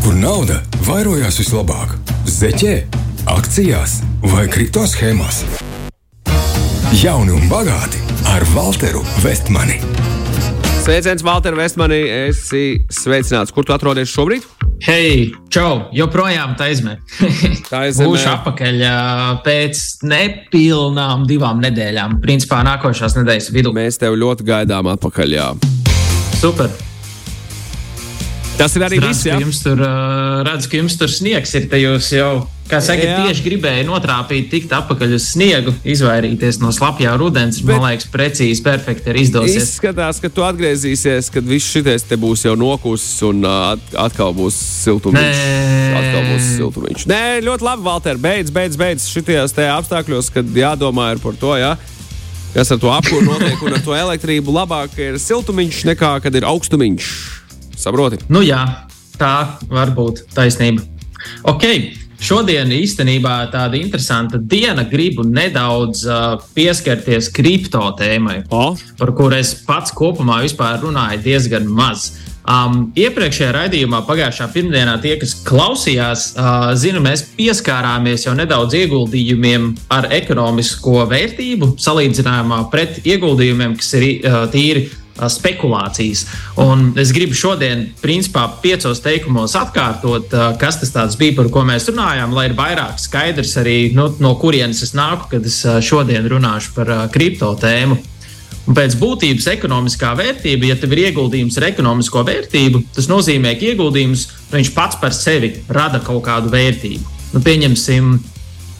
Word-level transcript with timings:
Kur 0.00 0.14
nauda 0.16 0.62
vairojās 0.86 1.36
vislabāk? 1.36 1.90
Zeķē, 2.32 2.86
akcijās 3.28 3.98
vai 4.24 4.46
kripto 4.48 4.86
schēmās? 4.88 5.42
Jauni 6.96 7.34
un 7.36 7.44
bagāti 7.50 8.00
ar 8.32 8.46
Walteru 8.54 9.02
Vestmani. 9.20 9.82
Sveiciens, 10.80 11.20
Valter 11.20 11.52
Vestmanī. 11.58 12.00
Esi 12.30 12.80
sveicināts. 12.88 13.52
Kur 13.52 13.68
tu 13.68 13.76
atrodies 13.76 14.08
šobrīd? 14.08 14.48
Hei, 14.88 15.28
čau! 15.52 15.90
Joprojām. 15.92 16.56
Tā 16.56 16.72
ir 16.72 16.80
zeme. 16.80 16.96
Būšu 17.20 18.32
apakaļ 18.32 18.84
ā, 18.88 18.98
pēc 19.44 19.84
nepilnām 20.08 21.28
divām 21.28 21.60
nedēļām. 21.68 22.22
Principā 22.24 22.64
nākošās 22.64 23.20
nedēļas 23.20 23.52
vidū. 23.52 23.76
Mēs 23.76 24.00
tev 24.00 24.16
ļoti 24.16 24.48
gaidām 24.54 24.88
atpakaļ. 24.96 25.40
Jā. 25.42 25.52
Super! 26.40 26.87
Tas 28.58 28.74
ir 28.74 28.82
arī 28.82 28.98
viss. 29.02 29.22
Jā. 29.28 29.36
jums 29.38 29.60
tur, 29.62 29.78
ā, 29.78 29.90
redzu, 30.48 30.68
ka 30.72 30.78
jums 30.80 30.96
tur 30.98 31.10
sniegs 31.12 31.52
ir. 31.54 31.68
Te 31.70 31.78
jūs 31.78 32.08
jau, 32.10 32.30
kā 32.68 32.80
saka, 32.82 33.04
Jā. 33.06 33.18
tieši 33.28 33.44
gribēju 33.44 33.84
notrāpīt, 33.86 34.48
tikt 34.50 34.72
apakaļ 34.74 35.14
uz 35.14 35.28
sniegu, 35.30 35.74
izvairīties 35.86 36.58
no 36.60 36.72
slapjā 36.74 37.12
rudens. 37.20 37.60
Bet- 37.62 37.78
Man 37.78 37.86
liekas, 37.86 38.08
precīzi, 38.10 38.62
perfekti 38.66 39.12
ir 39.14 39.20
izdosies. 39.22 39.62
Izskatās, 39.62 40.18
ka 40.20 40.28
tu 40.28 40.42
atgriezīsies, 40.42 41.30
kad 41.30 41.44
viss 41.46 41.70
šis 41.70 42.02
te 42.08 42.16
būs 42.18 42.42
jau 42.44 42.56
nokusis 42.58 43.22
un 43.30 43.44
uh, 43.46 43.76
at- 43.76 43.94
atkal 44.10 44.34
būs 44.34 44.58
siltumiņš. 44.82 45.38
Nē. 45.38 45.94
Atkal 46.02 46.26
būs 46.32 46.50
siltumiņš. 46.58 47.06
Nē, 47.06 47.22
ļoti 47.46 47.62
labi, 47.62 47.82
Valter. 47.86 48.18
Beidz, 48.18 48.50
beidz, 48.50 48.76
beidz 48.76 49.06
šitajos 49.06 49.54
apstākļos, 49.54 50.32
kad 50.34 50.44
jādomā 50.44 51.12
ir 51.14 51.22
par 51.22 51.38
to, 51.38 51.54
jā. 51.54 51.76
kas 52.54 52.72
ar 52.72 52.78
to 52.82 52.90
apkūru 52.90 53.22
notiek 53.22 53.62
un 53.62 53.74
ar 53.78 53.82
to 53.86 53.94
elektrību. 54.04 54.50
Labāk 54.50 54.98
ir 54.98 55.14
siltumiņš 55.22 55.84
nekā 55.94 56.20
kad 56.22 56.34
ir 56.34 56.42
augstumiņš. 56.42 57.37
Saproti? 57.78 58.18
Nu 58.32 58.42
jā, 58.42 58.60
tā 59.18 59.58
var 59.70 59.94
būt 59.94 60.26
taisnība. 60.34 60.82
Ok, 61.46 61.64
šodien 62.22 62.70
īstenībā 62.74 63.36
tāda 63.52 63.78
interesanta 63.78 64.38
diena. 64.38 64.86
Gribu 64.88 65.26
nedaudz 65.26 66.04
uh, 66.06 66.38
pieskarties 66.54 67.30
kripto 67.34 67.84
tēmai, 67.98 68.42
O, 68.50 68.72
par 68.98 69.14
kuru 69.18 69.38
es 69.38 69.54
pats 69.66 69.94
kopumā 69.94 70.42
runāju 70.82 71.22
diezgan 71.22 71.70
maz. 71.70 72.10
Um, 72.48 72.86
iepriekšējā 72.96 73.50
raidījumā, 73.52 73.98
pagājušā 74.08 74.46
pirmdienā, 74.54 74.94
tie, 75.02 75.18
kas 75.20 75.34
klausījās, 75.44 76.30
uh, 76.32 76.70
zinu, 76.80 77.02
mēs 77.04 77.26
pieskārāmies 77.36 78.24
jau 78.24 78.32
nedaudz 78.38 78.72
ieguldījumiem 78.78 79.74
ar 79.92 80.08
ekonomisko 80.16 81.02
vērtību, 81.10 81.74
salīdzinājumā 81.84 82.62
pret 82.72 83.02
ieguldījumiem, 83.04 83.76
kas 83.76 83.92
ir 84.00 84.06
uh, 84.08 84.46
tīri 84.48 84.86
spekulācijas. 85.26 86.24
Un 86.62 86.92
es 87.00 87.12
gribu 87.16 87.36
šodien, 87.36 87.88
principā, 88.02 88.46
piecos 88.62 89.02
teikumos 89.04 89.56
atkārtot, 89.58 90.34
kas 90.60 90.80
tas 90.84 91.16
bija, 91.18 91.36
par 91.40 91.50
ko 91.52 91.64
mēs 91.66 91.88
runājām, 91.90 92.36
lai 92.36 92.48
ir 92.50 92.56
vairāk 92.58 93.00
skaidrs 93.02 93.56
arī 93.62 93.78
nu, 93.96 94.10
no 94.22 94.36
kurienes 94.40 94.84
es 94.86 94.94
nāku, 94.96 95.32
kad 95.34 95.48
es 95.48 95.60
šodien 95.84 96.28
runāšu 96.30 96.76
par 96.78 96.94
kripto 97.14 97.50
tēmu. 97.58 97.98
Un 98.68 98.76
pēc 98.76 98.98
būtības 99.00 99.46
ekonomiskā 99.54 100.10
vērtība, 100.18 100.68
ja 100.68 100.74
tev 100.76 100.92
ir 100.92 101.06
ieguldījums 101.06 101.56
ar 101.56 101.70
ekonomisko 101.70 102.20
vērtību, 102.28 102.82
tas 102.98 103.06
nozīmē, 103.08 103.54
ka 103.56 103.70
ieguldījums 103.70 104.26
nu, 104.52 104.60
pats 104.76 104.98
par 105.00 105.14
sevi 105.16 105.54
rada 105.72 106.02
kaut 106.04 106.20
kādu 106.26 106.52
vērtību. 106.52 107.16
Nu, 107.32 107.40
pieņemsim, 107.44 108.10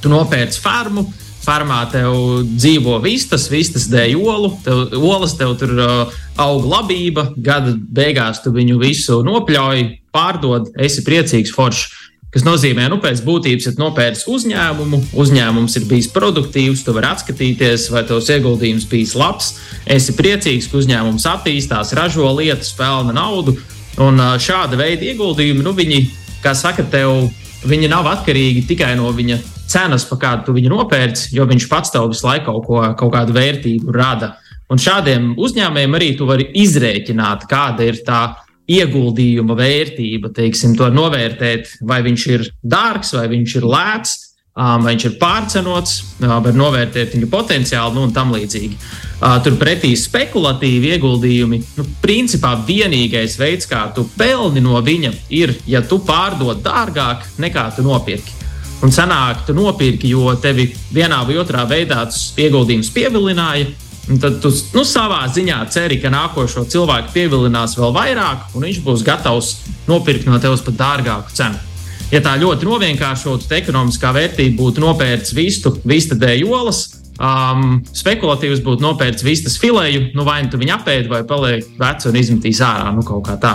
tu 0.03 0.13
nopērci 0.13 0.61
farmu, 0.61 1.07
farmā 1.41 1.81
tev 1.93 2.13
dzīvo 2.51 2.99
vistas, 3.05 3.49
vistas 3.49 3.89
dēļ 3.89 4.17
olu, 4.21 4.53
tev, 4.65 4.93
olas 5.01 5.39
tev 5.41 5.57
tur 5.61 5.73
uh, 5.81 6.19
aug 6.39 6.67
labība, 6.69 7.33
gada 7.37 7.75
beigās 7.75 8.43
tu 8.45 8.53
viņu 8.55 8.79
visu 8.81 9.23
nopļauj, 9.27 9.87
pārdod, 10.15 10.71
esi 10.79 11.05
priecīgs, 11.07 11.55
foršs. 11.55 12.05
Tas 12.29 12.45
nozīmē, 12.45 12.85
ka 12.85 12.93
nu, 12.93 12.99
pēc 13.01 13.23
būtības, 13.25 13.71
tu 13.73 13.81
nopērci 13.81 14.27
uzņēmumu, 14.29 14.99
uzņēmums 15.17 15.79
ir 15.81 15.87
bijis 15.89 16.11
produktīvs, 16.13 16.83
tu 16.85 16.93
vari 16.93 17.09
atskatīties, 17.09 17.87
vai 17.89 18.03
tavs 18.09 18.29
ieguldījums 18.35 18.85
bijis 18.91 19.15
labs. 19.17 19.55
Esi 19.89 20.13
priecīgs, 20.17 20.69
ka 20.69 20.77
uzņēmums 20.83 21.25
attīstās, 21.31 21.95
ražo 21.97 22.29
lietas, 22.37 22.75
pelna 22.77 23.17
naudu. 23.17 23.57
Un 24.05 24.21
šāda 24.45 24.77
veida 24.79 25.09
ieguldījumi, 25.09 25.65
nu, 25.65 25.73
viņi, 25.75 26.03
kā 26.45 26.53
saka, 26.55 26.85
tev, 26.93 27.31
viņi 27.67 27.89
nav 27.91 28.07
atkarīgi 28.13 28.67
tikai 28.69 28.93
no 29.01 29.09
viņa 29.17 29.41
cenas, 29.69 30.05
pa 30.09 30.21
kādu 30.21 30.49
tu 30.49 30.57
viņu 30.57 30.73
nopērci, 30.73 31.33
jo 31.37 31.49
viņš 31.49 31.69
pats 31.71 31.97
tev 31.97 32.11
visu 32.13 32.29
laiku 32.29 32.53
kaut, 32.53 32.69
ko, 32.69 32.85
kaut 33.01 33.15
kādu 33.17 33.37
vērtību 33.37 33.97
rada. 33.97 34.35
Un 34.69 34.81
šādiem 34.83 35.33
uzņēmējiem 35.41 35.97
arī 35.97 36.13
tu 36.19 36.29
vari 36.29 36.51
izrēķināt, 36.61 37.47
kāda 37.49 37.87
ir 37.89 38.03
tā 38.05 38.23
ieguldījuma 38.69 39.57
vērtība, 39.57 40.31
teiksim, 40.37 40.75
to 40.77 40.91
novērtēt, 40.93 41.79
vai 41.89 42.03
viņš 42.05 42.25
ir 42.35 42.49
dārgs, 42.61 43.15
vai 43.17 43.25
viņš 43.33 43.55
ir 43.61 43.69
lēts, 43.69 44.17
vai 44.59 44.93
viņš 44.93 45.05
ir 45.07 45.15
pārcenots, 45.21 45.93
var 46.21 46.57
novērtēt 46.57 47.15
viņa 47.15 47.29
potenciālu 47.31 47.95
nu, 47.95 48.09
un 48.09 48.15
tam 48.15 48.35
līdzīgi. 48.35 48.77
Turpretī 49.45 49.93
spekulatīvi 49.99 50.93
ieguldījumi, 50.97 51.61
nu, 51.79 51.87
principā 52.03 52.53
vienīgais 52.67 53.39
veids, 53.39 53.69
kā 53.71 53.87
tu 53.95 54.05
pelni 54.19 54.63
no 54.63 54.79
viņa, 54.85 55.15
ir, 55.35 55.55
ja 55.67 55.83
tu 55.87 56.01
pārdod 56.05 56.61
dārgāk 56.65 57.25
nekā 57.39 57.71
tu 57.77 57.87
nopirki. 57.87 58.37
Un 58.83 58.93
sanāk, 58.95 59.47
tu 59.47 59.57
nopirki, 59.57 60.13
jo 60.13 60.37
tevi 60.39 60.69
vienā 60.95 61.25
vai 61.27 61.39
otrā 61.41 61.65
veidā 61.67 62.05
tas 62.07 62.29
ieguldījums 62.39 62.93
pievilināja. 62.95 63.73
Un 64.09 64.21
tad 64.23 64.39
tu 64.41 64.51
nu, 64.73 64.85
savā 64.89 65.21
ziņā 65.29 65.59
ceri, 65.73 65.99
ka 66.01 66.09
nākošo 66.13 66.65
cilvēku 66.73 67.13
pievilinās 67.13 67.77
vēl 67.77 67.93
vairāk, 67.93 68.47
un 68.57 68.65
viņš 68.65 68.79
būs 68.87 69.05
gatavs 69.05 69.51
nopirkt 69.89 70.29
no 70.29 70.39
tevis 70.41 70.65
pat 70.65 70.79
dārgāku 70.79 71.35
cenu. 71.37 71.61
Ja 72.09 72.23
tā 72.25 72.39
ļoti 72.41 72.65
novienkāršotu, 72.65 73.45
tad 73.51 73.59
ekonomiskā 73.61 74.15
vērtība 74.17 74.57
būtu 74.57 74.81
nopērts 74.81 75.35
vistu, 75.37 75.75
vista 75.85 76.17
dēļ 76.17 76.47
olas, 76.49 76.87
um, 77.19 77.83
spekulatīvs 77.93 78.63
būtu 78.65 78.85
nopērts 78.87 79.27
vistas 79.27 79.59
filēju, 79.61 80.15
nu 80.17 80.25
vai 80.25 80.41
nu 80.45 80.53
tu 80.53 80.61
viņu 80.61 80.77
apēdi, 80.79 81.11
vai 81.13 81.23
paliek 81.29 81.69
vecs 81.77 82.09
un 82.09 82.17
izmetīs 82.17 82.63
ārā, 82.65 82.89
nu 82.97 83.05
kaut 83.05 83.27
kā 83.29 83.37
tā. 83.43 83.55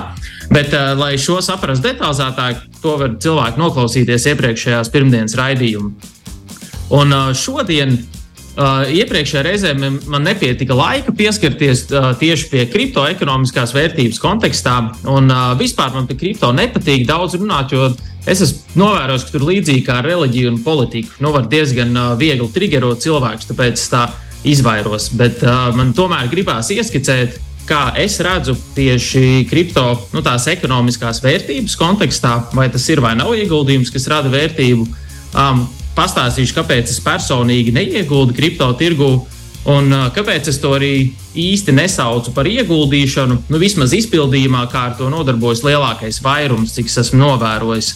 Bet, 0.54 0.70
uh, 0.76 0.94
lai 1.00 1.16
šo 1.18 1.40
saprastu 1.42 1.90
detalizētāk, 1.90 2.68
to 2.84 2.98
var 3.02 3.18
cilvēki 3.24 3.62
noklausīties 3.62 4.30
iepriekšējās 4.34 4.94
pirmdienas 4.94 5.38
raidījumā. 5.40 6.12
Un 6.94 7.16
uh, 7.16 7.32
šodien 7.34 7.98
Uh, 8.54 8.84
iepriekšējā 8.94 9.42
reizē 9.48 9.72
man 9.74 9.96
man 10.14 10.28
nepietika 10.28 10.76
laika 10.78 11.10
pieskarties 11.18 11.88
uh, 11.90 12.12
tieši 12.22 12.50
pie 12.52 12.66
kriptoekonomiskās 12.70 13.74
vērtības 13.74 14.20
kontekstā. 14.22 14.76
Un 15.10 15.32
uh, 15.34 15.56
vispār 15.58 15.90
man 15.96 16.06
pie 16.06 16.20
kripto 16.20 16.52
nepatīk 16.54 17.08
daudz 17.10 17.34
runāt, 17.40 17.74
jo 17.74 17.88
es 18.30 18.44
esmu 18.46 18.84
novērojis, 18.84 19.26
ka 19.26 19.34
tur 19.34 19.48
līdzīgi 19.50 19.82
kā 19.88 19.98
ar 20.04 20.10
reliģiju 20.12 20.54
un 20.54 20.62
politiku, 20.62 21.18
nu, 21.26 21.34
var 21.34 21.50
diezgan 21.50 21.98
uh, 21.98 22.14
viegli 22.20 22.46
triggerot 22.54 23.02
cilvēkus, 23.02 23.50
tāpēc 23.50 23.88
tā 23.90 24.06
izvairos. 24.46 25.10
Bet 25.18 25.42
uh, 25.42 25.72
man 25.74 25.98
tomēr 25.98 26.30
gribās 26.30 26.70
ieskicēt, 26.78 27.42
kā 27.66 27.88
es 27.98 28.20
redzu 28.22 28.54
tieši 28.76 29.48
kripto, 29.50 29.96
nu, 30.14 30.22
ekonomiskās 30.22 31.26
vērtības 31.26 31.80
kontekstā, 31.80 32.38
vai 32.54 32.70
tas 32.70 32.86
ir 32.94 33.02
vai 33.02 33.16
nav 33.18 33.34
ieguldījums, 33.34 33.90
kas 33.90 34.12
rada 34.14 34.30
vērtību. 34.30 34.86
Um, 35.34 35.66
pastāstīšu, 35.98 36.56
kāpēc 36.58 36.92
es 36.92 37.02
personīgi 37.04 37.74
neieguldu 37.76 38.36
kripto 38.38 38.70
tirgu. 38.80 39.14
Un 39.70 39.94
uh, 39.96 40.10
kāpēc 40.12 40.50
es 40.52 40.58
to 40.60 40.74
arī 40.76 41.14
īsti 41.40 41.72
nesaucu 41.76 42.34
par 42.36 42.50
ieguldīšanu? 42.52 43.38
Nu, 43.48 43.62
vismaz 43.62 43.94
izpildījumā, 43.96 44.66
kā 44.72 44.90
ar 44.90 44.98
to 45.00 45.08
nodarbojas 45.12 45.64
lielākais 45.64 46.20
vairums, 46.26 46.74
cik 46.76 46.92
es 46.92 47.00
esmu 47.06 47.22
novērojis. 47.22 47.94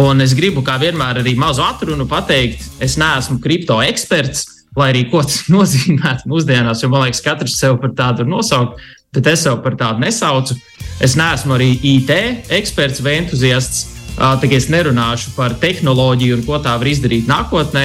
Un 0.00 0.24
es 0.24 0.32
gribu, 0.38 0.62
kā 0.64 0.78
vienmēr, 0.80 1.20
arī 1.20 1.34
mazu 1.36 1.64
atrunu 1.66 2.06
pateikt, 2.08 2.64
es 2.80 2.96
neesmu 3.00 3.36
kripto 3.44 3.80
eksperts, 3.84 4.46
lai 4.78 4.92
arī 4.94 5.04
ko 5.10 5.20
tas 5.26 5.42
nozīmētu 5.54 6.30
mūsdienās, 6.30 6.84
jo 6.84 6.92
man 6.92 7.04
liekas, 7.04 7.24
katrs 7.26 7.58
sev 7.60 7.76
par 7.82 7.92
tādu 7.98 8.24
nosaukt, 8.28 8.80
bet 9.12 9.28
es 9.32 9.44
sev 9.44 9.60
par 9.64 9.76
tādu 9.76 10.06
nesaucu. 10.06 10.56
Es 11.04 11.16
neesmu 11.18 11.56
arī 11.56 11.72
IT 11.96 12.12
eksperts 12.52 13.04
vai 13.04 13.18
entuziasts. 13.20 13.99
Tagad 14.20 14.58
es 14.58 14.68
nerunāšu 14.68 15.32
par 15.32 15.54
tehnoloģiju 15.60 16.36
un 16.36 16.42
ko 16.44 16.58
tā 16.60 16.74
var 16.76 16.88
izdarīt 16.90 17.28
nākotnē. 17.30 17.84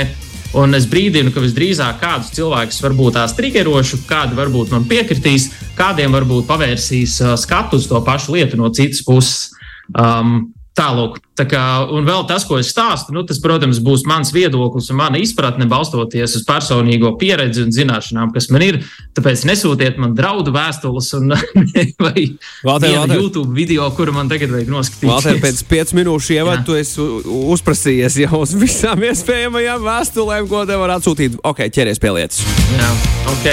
Un 0.55 0.75
es 0.75 0.85
brīdinu, 0.87 1.33
ka 1.35 1.43
visdrīzāk 1.43 1.97
kādus 1.99 2.31
cilvēkus 2.35 2.79
varbūt 2.83 3.17
tās 3.17 3.33
triggerošu, 3.35 4.01
kādi 4.07 4.37
varbūt 4.37 4.71
man 4.71 4.85
piekritīs, 4.87 5.49
kādiem 5.75 6.15
varbūt 6.15 6.47
pavērsīs 6.47 7.17
skatu 7.43 7.79
uz 7.79 7.87
to 7.91 7.99
pašu 8.03 8.37
lietu 8.37 8.59
no 8.59 8.71
citas 8.75 9.03
puses. 9.03 9.49
Um, 9.91 10.54
Tālāk, 10.75 11.22
tā 11.39 11.45
kā, 11.48 11.60
un 11.95 12.04
vēl 12.04 12.25
tas, 12.27 12.44
ko 12.44 12.57
es 12.60 12.68
stāstu, 12.74 13.13
nu, 13.16 13.22
tas, 13.24 13.38
protams, 13.39 13.77
būs 13.80 14.01
mans 14.10 14.33
viedoklis 14.36 14.89
un 14.92 14.98
mana 15.00 15.22
izpratne, 15.24 15.63
balstoties 15.72 16.33
uz 16.36 16.42
personīgo 16.44 17.13
pieredzi 17.19 17.62
un 17.63 17.69
zināšanām, 17.72 18.33
kas 18.36 18.50
man 18.51 18.66
ir. 18.66 18.81
Tāpēc 19.16 19.45
nesūtiet 19.48 20.01
man 20.04 20.12
draudu 20.18 20.51
vēstules 20.51 21.07
un, 21.16 21.31
vai 22.04 22.25
Valter, 22.68 22.92
Valter. 22.92 23.16
YouTube 23.16 23.56
video, 23.56 23.88
kuru 23.95 24.18
man 24.18 24.27
tagad 24.31 24.51
vajag 24.51 24.74
noskatīties. 24.74 25.13
Valter, 25.13 25.39
pēc 25.45 25.62
pieciem 25.69 26.01
minūšu 26.01 26.36
Jā. 26.36 26.44
ievadu 26.44 26.68
tu 26.68 26.75
esi 26.75 27.07
uzprasījies 27.56 28.18
jau 28.25 28.42
uz 28.44 28.56
visām 28.60 29.06
iespējamajām 29.07 29.86
vēstulēm, 29.86 30.50
ko 30.51 30.66
te 30.68 30.75
var 30.81 30.98
atsūtīt. 30.98 31.38
Ok, 31.48 31.69
ķeries 31.72 32.04
pie 32.04 32.12
lietas. 32.18 32.44
Jā, 32.75 32.89
ok. 33.31 33.48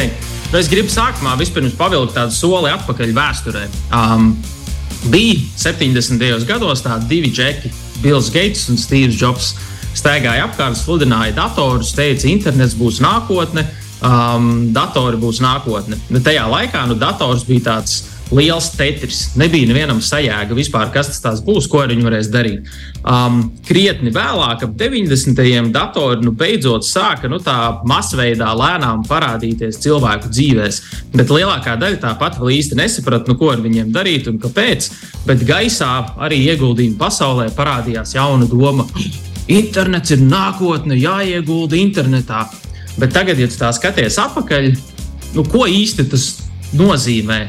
Nu, 0.51 0.59
es 0.59 0.67
gribu 0.69 0.91
sākumā 0.91 1.37
vispirms 1.39 1.79
pavilkt 1.79 2.19
tādu 2.19 2.35
soli 2.35 2.75
atpakaļ 2.75 3.15
vēsturē. 3.17 3.63
Um, 3.95 4.35
Bija 5.11 5.41
70. 5.59 6.47
gados 6.47 6.83
tādi 6.85 7.09
divi 7.11 7.31
džeki, 7.35 7.71
Bills 8.03 8.31
Gates 8.31 8.69
un 8.71 8.79
Steve's 8.79 9.19
Jobs. 9.19 9.53
Staigāja 9.99 10.47
apkārt, 10.47 10.79
sludināja 10.79 11.35
datorus, 11.37 11.91
teica, 11.93 12.29
internets 12.31 12.77
būs 12.79 13.01
nākotne, 13.03 13.67
um, 14.01 14.71
datori 14.73 15.19
būs 15.21 15.43
nākotne. 15.43 15.99
Bet 16.09 16.25
tajā 16.29 16.47
laikā 16.49 16.87
nu, 16.89 16.97
dators 17.01 17.45
bija 17.49 17.67
tāds 17.67 17.99
liels 18.33 18.71
tetris. 18.77 19.25
Nebija 19.37 19.69
nevienam 19.69 20.01
sajēga 20.03 20.57
vispār, 20.57 20.91
kas 20.95 21.13
tas 21.23 21.43
būs, 21.45 21.69
ko 21.71 21.83
viņi 21.89 22.07
varēs 22.07 22.31
darīt. 22.33 22.71
Um, 23.03 23.45
krietni 23.67 24.13
vēlāk, 24.15 24.65
ap 24.67 24.77
90. 24.79 25.37
gadsimta 25.37 25.79
datori 25.79 26.23
nu, 26.25 26.33
beidzot 26.37 26.87
sāka 26.87 27.29
nu, 27.31 27.39
tā 27.43 27.57
masveidā 27.89 28.53
lēnām 28.57 29.05
parādīties 29.09 29.81
cilvēku 29.83 30.31
dzīvēs. 30.33 30.81
Bet 31.15 31.33
lielākā 31.33 31.77
daļa 31.81 32.01
tāpat 32.03 32.39
vēl 32.41 32.57
īsti 32.59 32.79
nesaprata, 32.79 33.31
nu, 33.31 33.39
ko 33.39 33.53
ar 33.53 33.63
viņiem 33.65 33.93
darīt 33.95 34.29
un 34.31 34.39
kāpēc. 34.43 34.91
Bet 35.27 35.45
gaisā 35.49 35.91
arī 36.23 36.43
ieguldījumu 36.53 36.99
pasaulē 37.01 37.51
parādījās 37.57 38.17
jauna 38.17 38.49
doma. 38.51 38.87
Internets 39.53 40.15
ir 40.15 40.23
nākotne, 40.23 40.97
jāiegulda 40.97 41.77
internetā. 41.77 42.47
Bet 43.01 43.13
tagad, 43.17 43.41
ja 43.41 43.49
tu 43.49 43.59
tā 43.59 43.73
skaties 43.75 44.19
atpakaļ, 44.21 44.71
nu, 45.37 45.45
ko 45.49 45.67
īsti 45.67 46.07
tas 46.13 46.29
nozīmē? 46.77 47.43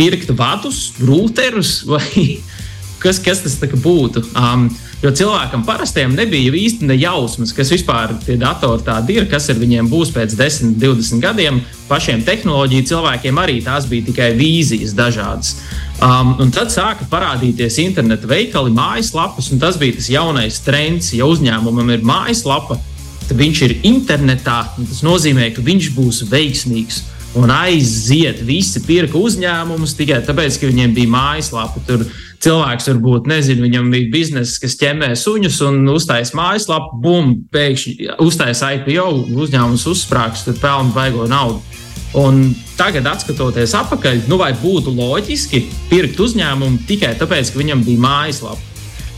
Pirkt 0.00 0.32
vadus, 0.36 0.94
rūterus 1.00 1.82
vai 1.88 2.40
kas, 3.02 3.20
kas 3.20 3.42
tas 3.44 3.58
būtu. 3.60 4.22
Um, 4.36 4.68
jo 5.00 5.12
cilvēkam 5.16 5.64
parastiem 5.68 6.14
nebija 6.16 6.52
īsti 6.56 6.88
nejausmas, 6.88 7.52
kas 7.56 7.72
vispār 7.72 8.14
tie 8.24 8.36
datori 8.40 8.84
tādi 8.86 9.18
ir, 9.18 9.28
kas 9.30 9.48
ar 9.52 9.60
viņiem 9.60 9.88
būs 9.92 10.12
pēc 10.16 10.36
10, 10.38 10.74
20 10.80 11.24
gadiem. 11.24 11.60
Pašiem 11.88 12.24
tehnoloģiju 12.24 12.88
cilvēkiem 12.92 13.40
arī 13.42 13.60
tās 13.66 13.88
bija 13.90 14.08
tikai 14.08 14.30
vīzijas 14.38 14.96
dažādas. 14.96 15.54
Um, 16.00 16.36
un 16.40 16.52
tad 16.54 16.72
sāka 16.72 17.04
parādīties 17.12 17.80
interneta 17.82 18.28
veikali, 18.28 18.72
mājaslapas, 18.72 19.50
un 19.52 19.60
tas 19.60 19.76
bija 19.80 19.98
tas 19.98 20.08
jaunais 20.12 20.62
trends. 20.64 21.12
Ja 21.16 21.28
uzņēmumam 21.28 21.92
ir 21.92 22.04
mājaslapa, 22.08 22.78
tad 23.26 23.36
viņš 23.40 23.64
ir 23.66 23.78
internetā. 23.88 24.62
Tas 24.80 25.04
nozīmē, 25.04 25.50
ka 25.56 25.64
viņš 25.64 25.92
būs 25.96 26.24
veiksmīgs 26.30 27.02
un 27.34 27.50
aiziet. 27.50 28.42
Visi 28.46 28.82
pirka 28.84 29.18
uzņēmumus 29.18 29.94
tikai 29.98 30.20
tāpēc, 30.26 30.58
ka 30.58 30.70
viņiem 30.70 30.94
bija 30.96 31.12
mājaslapa. 31.12 31.82
Tur 31.86 32.04
cilvēks 32.42 32.88
varbūt 32.90 33.28
nezina, 33.30 33.62
viņam 33.66 33.90
bija 33.92 34.10
biznesa, 34.12 34.56
kas 34.62 34.78
ķemmē 34.80 35.12
suņus 35.18 35.60
un 35.68 35.82
uztaisīja 35.92 36.38
mājaslapu, 36.40 37.00
bum, 37.04 37.34
pēkšņi 37.54 38.16
uztaisīja 38.24 38.80
IPO, 38.80 39.10
uzņēmums 39.44 39.86
uzsprāgs, 39.92 40.46
tad 40.48 40.58
pelna 40.62 40.94
baigo 40.96 41.28
naudu. 41.30 41.60
Un 42.18 42.48
tagad, 42.74 43.06
skatoties 43.22 43.76
atpakaļ, 43.78 44.24
nu 44.26 44.40
vai 44.40 44.50
būtu 44.58 44.90
loģiski 44.96 45.62
pirkt 45.92 46.18
uzņēmumu 46.18 46.82
tikai 46.88 47.12
tāpēc, 47.20 47.52
ka 47.52 47.60
viņam 47.60 47.86
bija 47.86 48.02
mājaslapa? 48.02 48.66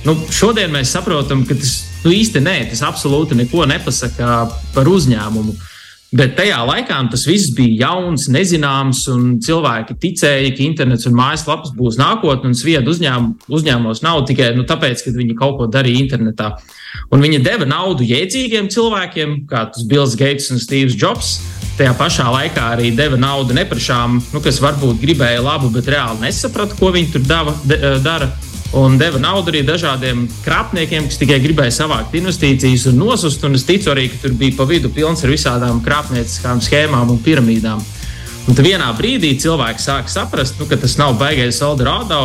Nu, 0.02 0.18
šodien 0.34 0.72
mēs 0.74 0.92
saprotam, 0.92 1.46
ka 1.46 1.54
tas 1.56 1.76
nu, 2.02 2.10
īsti 2.12 2.42
nē, 2.42 2.56
tas 2.72 2.82
absolūti 2.84 3.38
neko 3.38 3.64
nepasaka 3.70 4.42
par 4.74 4.90
uzņēmumu. 4.90 5.54
Uh, 5.54 5.71
Bet 6.12 6.34
tajā 6.36 6.58
laikā 6.68 6.98
tas 7.08 7.22
viss 7.24 7.54
bija 7.56 7.86
jauns, 7.86 8.26
nezināms, 8.28 9.06
un 9.08 9.38
cilvēki 9.40 9.96
ticēja, 10.02 10.50
ka 10.52 10.60
internets 10.60 11.08
un 11.08 11.16
mājaslapas 11.16 11.72
būs 11.72 11.96
nākotne, 11.96 12.50
un 12.50 12.58
sviedu 12.58 12.92
uzņēm, 12.92 13.30
uzņēmumos 13.48 14.04
nav 14.04 14.20
tikai 14.28 14.50
nu, 14.58 14.66
tāpēc, 14.68 15.06
ka 15.06 15.14
viņi 15.16 15.38
kaut 15.38 15.56
ko 15.56 15.70
darīja 15.72 16.02
internetā. 16.04 16.50
Un 17.16 17.24
viņi 17.24 17.40
deva 17.46 17.64
naudu 17.64 18.04
jēdzīgiem 18.04 18.68
cilvēkiem, 18.74 19.34
kā 19.48 19.64
tas 19.72 19.88
Bills 19.88 20.12
Gates 20.20 20.52
un 20.52 20.60
Steve's 20.60 20.98
Jobs. 21.00 21.38
Tajā 21.78 21.96
pašā 21.96 22.28
laikā 22.28 22.68
arī 22.74 22.92
deva 22.92 23.16
naudu 23.16 23.56
neprašām, 23.56 24.20
nu, 24.34 24.44
kas 24.44 24.60
varbūt 24.60 25.00
gribēja 25.00 25.40
labu, 25.40 25.72
bet 25.72 25.88
reāli 25.88 26.26
nesaprata, 26.26 26.76
ko 26.76 26.92
viņi 26.92 27.14
tur 27.14 27.24
dava, 27.24 27.56
de, 27.64 27.80
dara 28.04 28.28
un 28.72 28.96
deva 28.98 29.20
naudu 29.20 29.52
arī 29.52 29.60
dažādiem 29.66 30.24
krāpniekiem, 30.44 31.08
kas 31.10 31.20
tikai 31.20 31.38
gribēja 31.44 31.74
savākt 31.82 32.14
investīcijas 32.16 32.86
un 32.90 33.00
nosust. 33.02 33.44
Un 33.44 33.58
es 33.58 33.66
ticu 33.68 33.92
arī, 33.92 34.08
ka 34.12 34.22
tur 34.24 34.36
bija 34.38 34.56
pa 34.56 34.66
vidu 34.68 34.90
pilns 34.92 35.24
ar 35.24 35.32
visādām 35.32 35.82
krāpnieciskām 35.84 36.62
schēmām 36.64 37.12
un 37.12 37.20
piramīdām. 37.24 37.82
Un 38.48 38.56
tad 38.58 38.64
vienā 38.66 38.88
brīdī 38.98 39.34
cilvēki 39.38 39.82
sāk 39.82 40.08
saprast, 40.10 40.56
nu, 40.58 40.66
ka 40.70 40.80
tas 40.80 40.96
nav 40.98 41.14
baigais 41.20 41.60
Eldorado. 41.62 42.24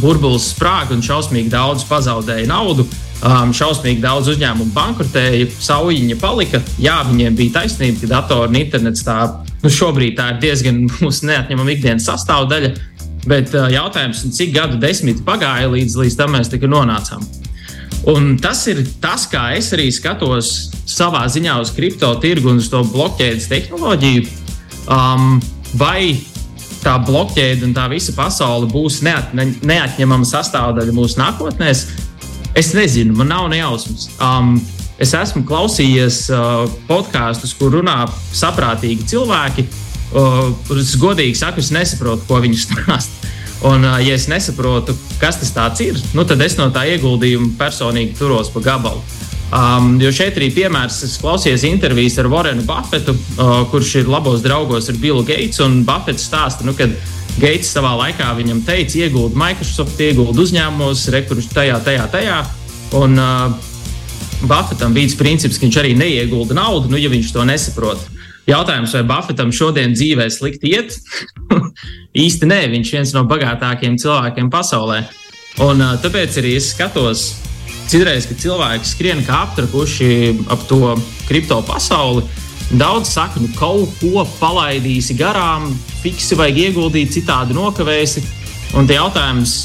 Burbulis 0.00 0.50
sprāga 0.52 0.94
un 0.94 1.02
šausmīgi 1.04 1.52
daudz 1.52 1.84
pazaudēja 1.88 2.48
naudu. 2.50 2.86
Um, 3.24 3.54
šausmīgi 3.56 4.02
daudz 4.02 4.28
uzņēmumu 4.34 4.74
bankrotēja, 4.74 5.46
saujiņa 5.64 6.16
palika. 6.20 6.60
Jā, 6.82 6.98
viņiem 7.08 7.36
bija 7.38 7.60
taisnība, 7.60 8.02
ka 8.02 8.10
datori 8.10 8.50
un 8.50 8.58
internets 8.58 9.04
tā, 9.06 9.16
nu, 9.62 9.70
šobrīd 9.72 10.18
tā 10.18 10.26
ir 10.34 10.42
diezgan 10.42 10.82
mūsu 11.02 11.30
neatņemama 11.30 11.72
ikdienas 11.72 12.10
sastāvdaļa. 12.10 12.74
Bet 13.28 13.54
uh, 13.56 13.70
jautājums, 13.72 14.26
cik 14.36 14.52
gadu 14.56 14.78
desmiti 14.80 15.24
pagāja 15.24 15.70
līdz, 15.72 15.96
līdz 16.02 16.18
tam 16.20 16.36
mēs 16.36 16.52
nonācām. 16.52 17.24
Un 18.10 18.34
tas 18.36 18.66
ir 18.68 18.82
tas, 19.00 19.24
kā 19.32 19.54
es 19.56 19.70
arī 19.72 19.88
skatos 19.92 20.50
savā 20.84 21.24
ziņā 21.32 21.56
uz 21.62 21.72
kripto 21.72 22.10
tirgu 22.20 22.52
un 22.52 22.60
uz 22.60 22.68
to 22.68 22.82
blokķēdes 22.84 23.48
tehnoloģiju. 23.48 24.26
Um, 24.92 25.38
vai 25.80 26.20
tā 26.84 26.98
blokķēde 27.00 27.64
un 27.64 27.72
tā 27.76 27.86
visa 27.88 28.12
pasaule 28.16 28.68
būs 28.68 29.00
neat, 29.06 29.32
ne, 29.36 29.48
neatņemama 29.64 30.28
sastāvdaļa 30.28 30.96
mūsu 30.96 31.20
nākotnē? 31.22 31.72
Es 32.54 32.74
nezinu, 32.76 33.16
man 33.16 33.32
nav 33.32 33.48
nejausmas. 33.50 34.10
Um, 34.22 34.58
es 35.00 35.14
esmu 35.16 35.46
klausījies 35.48 36.26
uh, 36.30 36.68
podkāstus, 36.90 37.56
kur 37.56 37.72
runā 37.78 38.04
saprātīgi 38.36 39.08
cilvēki, 39.14 39.64
Uh, 40.12 40.52
es 40.78 40.94
godīgi 41.00 41.36
saku, 41.38 41.62
es 41.64 41.72
nesaprotu, 41.74 42.26
ko 42.28 42.42
viņi 42.44 42.60
stāsta. 42.66 43.32
Un, 43.64 43.86
uh, 43.86 43.96
ja 44.04 44.14
es 44.18 44.28
nesaprotu, 44.28 44.92
kas 45.20 45.40
tas 45.40 45.80
ir, 45.80 45.96
nu, 46.12 46.26
tad 46.28 46.42
es 46.44 46.58
no 46.58 46.68
tā 46.74 46.84
ieguldījuma 46.92 47.54
personīgi 47.58 48.18
turos 48.18 48.52
pa 48.52 48.60
gabalu. 48.64 49.00
Um, 49.54 49.94
jo 50.02 50.10
šeit 50.10 50.34
arī 50.38 50.48
piemērs, 50.54 51.02
es 51.06 51.18
klausījos 51.22 51.62
intervijas 51.68 52.16
ar 52.18 52.28
Warrenu 52.32 52.64
Buffetu, 52.66 53.14
uh, 53.14 53.60
kurš 53.70 54.00
ir 54.00 54.08
labos 54.10 54.42
draugos 54.42 54.88
ar 54.90 54.98
Billu 55.00 55.22
Gates. 55.26 55.60
Buffets 55.86 56.26
stāsta, 56.26 56.66
nu, 56.66 56.74
ka 56.74 56.88
Gates 57.38 57.70
savā 57.74 57.92
laikā 57.98 58.32
viņam 58.38 58.64
teica, 58.66 58.98
ieguldi 59.04 59.38
Microsoft, 59.38 60.00
ieguldi 60.00 60.42
uzņēmumos, 60.44 61.06
rekurus 61.14 61.48
tajā, 61.54 61.78
tajā, 61.86 62.08
tajā. 62.12 62.40
Un 62.98 63.20
uh, 63.20 63.54
Buffetam 64.44 64.94
bija 64.96 65.14
princips, 65.18 65.58
ka 65.58 65.68
viņš 65.68 65.80
arī 65.82 65.94
neiegulda 65.98 66.56
naudu, 66.58 66.90
nu, 66.92 67.00
ja 67.00 67.12
viņš 67.12 67.32
to 67.34 67.46
nesaprot. 67.48 68.02
Jautājums, 68.44 68.92
vai 68.92 69.04
Buffetam 69.08 69.52
šodien 69.56 69.94
dzīvē 69.96 70.26
slikti 70.28 70.74
iet? 70.76 70.98
Īsti 72.24 72.48
nē, 72.50 72.60
viņš 72.74 72.90
ir 72.90 72.98
viens 72.98 73.14
no 73.16 73.24
bagātākajiem 73.30 73.96
cilvēkiem 74.02 74.50
pasaulē. 74.52 75.00
Un, 75.64 75.80
uh, 75.80 75.94
tāpēc 76.02 76.36
arī 76.42 76.56
es 76.58 76.68
skatos, 76.74 77.24
citreiz, 77.88 78.28
kad 78.28 78.42
cilvēki 78.42 78.90
skrien 78.90 79.24
kā 79.24 79.44
aptrakuši 79.46 80.10
ap 80.52 80.66
to 80.68 80.96
kripto 81.28 81.62
pasauli. 81.64 82.26
Daudz 82.74 83.14
saka, 83.14 83.40
nu 83.40 83.48
kaut 83.56 83.92
ko 84.00 84.24
palaidīsi 84.40 85.16
garām, 85.16 85.70
fiksi 86.02 86.36
vajag 86.36 86.60
ieguldīt, 86.68 87.12
citādi 87.16 87.56
nokavēsi. 87.56 88.24
Un 88.76 88.88
tie 88.88 88.98
jautājums, 88.98 89.56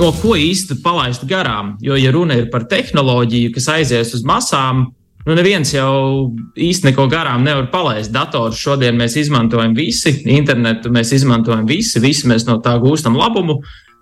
no 0.00 0.10
ko 0.20 0.34
īsti 0.36 0.80
palaist 0.84 1.24
garām? 1.28 1.76
Jo, 1.84 1.96
ja 1.96 2.12
runa 2.12 2.36
ir 2.40 2.48
par 2.52 2.66
tehnoloģiju, 2.68 3.52
kas 3.56 3.68
aizies 3.76 4.12
uz 4.18 4.24
masām, 4.26 4.90
Nu, 5.22 5.36
neviens 5.38 5.70
jau 5.70 6.32
īsti 6.58 6.88
neko 6.88 7.06
garām 7.10 7.44
nevar 7.46 7.68
palaist. 7.70 8.10
Datorus 8.14 8.58
šodien 8.58 8.96
mēs 8.98 9.14
izmantojam 9.20 9.74
visi, 9.76 10.16
internetu 10.34 10.90
mēs 10.90 11.12
izmantojam 11.14 11.62
visi, 11.68 12.02
visi 12.02 12.26
mēs 12.30 12.48
no 12.48 12.58
tā 12.64 12.74
gūstam 12.82 13.14
labumu, 13.18 13.60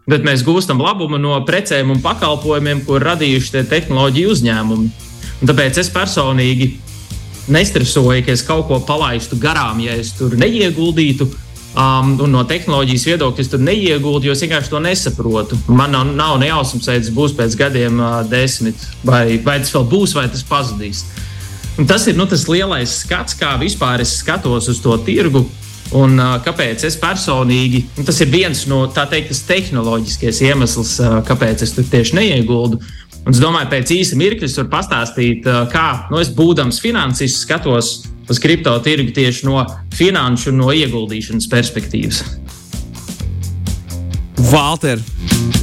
bet 0.08 0.24
mēs 0.24 0.44
gūstam 0.46 0.80
labumu 0.80 1.20
no 1.20 1.36
precēm 1.44 1.92
un 1.92 2.00
pakalpojumiem, 2.00 2.86
ko 2.86 3.02
radījuši 3.04 3.52
tie 3.56 3.66
tehnoloģiju 3.74 4.32
uzņēmumi. 4.32 4.88
Un 5.40 5.52
tāpēc 5.52 5.82
es 5.82 5.92
personīgi 5.92 6.72
nestresoju, 7.52 8.24
ka 8.24 8.32
es 8.32 8.44
kaut 8.46 8.66
ko 8.70 8.80
palaistu 8.86 9.36
garām, 9.40 9.80
ja 9.84 9.96
es 10.00 10.14
tur 10.16 10.36
neieguldītu. 10.40 11.28
Um, 11.70 12.16
un 12.18 12.32
no 12.34 12.40
tehnoloģijas 12.50 13.04
viedokļa 13.06 13.44
es 13.44 13.52
neiegūstu, 13.54 14.26
jo 14.26 14.34
es 14.34 14.40
vienkārši 14.42 14.72
to 14.72 14.80
nesaprotu. 14.82 15.58
Man 15.70 15.94
nav, 15.94 16.08
nav 16.18 16.40
nejausmas, 16.42 16.88
vai 16.90 16.96
tas 16.98 17.12
būs 17.14 17.34
pēc 17.38 17.54
gadiem, 17.60 18.00
uh, 18.02 18.16
desmit, 18.26 18.88
vai, 19.06 19.38
vai 19.44 19.60
tas 19.62 19.70
vēl 19.76 19.86
būs, 19.92 20.16
vai 20.18 20.26
tas 20.32 20.42
pazudīs. 20.46 21.04
Un 21.78 21.86
tas 21.86 22.08
ir 22.10 22.18
nu, 22.18 22.26
tas 22.26 22.48
lielais 22.50 22.96
skats, 23.04 23.38
kā 23.38 23.54
vispār 23.60 24.02
es 24.02 24.16
skatos 24.18 24.66
uz 24.72 24.82
to 24.82 24.96
tirgu. 25.06 25.44
Un, 25.94 26.18
uh, 26.18 26.36
kāpēc 26.42 26.82
es 26.86 26.98
personīgi, 26.98 27.84
tas 28.02 28.18
ir 28.22 28.34
viens 28.34 28.64
no 28.70 28.82
tā 28.94 29.06
teikt, 29.10 29.30
tehnoloģiskais 29.46 30.42
iemesls, 30.50 30.96
uh, 31.02 31.20
kāpēc 31.26 31.62
es 31.66 31.76
tur 31.78 31.86
tieši 31.86 32.18
neieguldu. 32.18 32.82
Un 33.26 33.34
es 33.34 33.40
domāju, 33.40 33.68
pēc 33.72 33.92
īsa 33.94 34.16
mirkļa 34.18 34.48
es 34.48 34.56
varu 34.58 34.70
pastāstīt, 34.72 35.48
uh, 35.48 35.66
kā 35.72 36.06
nu, 36.12 36.20
es 36.22 36.30
būdams 36.32 36.80
finansists 36.80 37.44
skatos 37.44 37.90
uz 38.30 38.38
kripto 38.40 38.72
tirgu 38.84 39.12
tieši 39.14 39.48
no 39.48 39.60
finanšu 39.96 40.52
un 40.52 40.62
no 40.62 40.70
ieguldīšanas 40.72 41.48
perspektīvas. 41.50 42.22
Valter, 44.50 45.02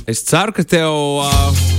es 0.08 0.24
ceru, 0.28 0.56
ka 0.58 0.68
tev. 0.68 0.94
Uh... 1.26 1.66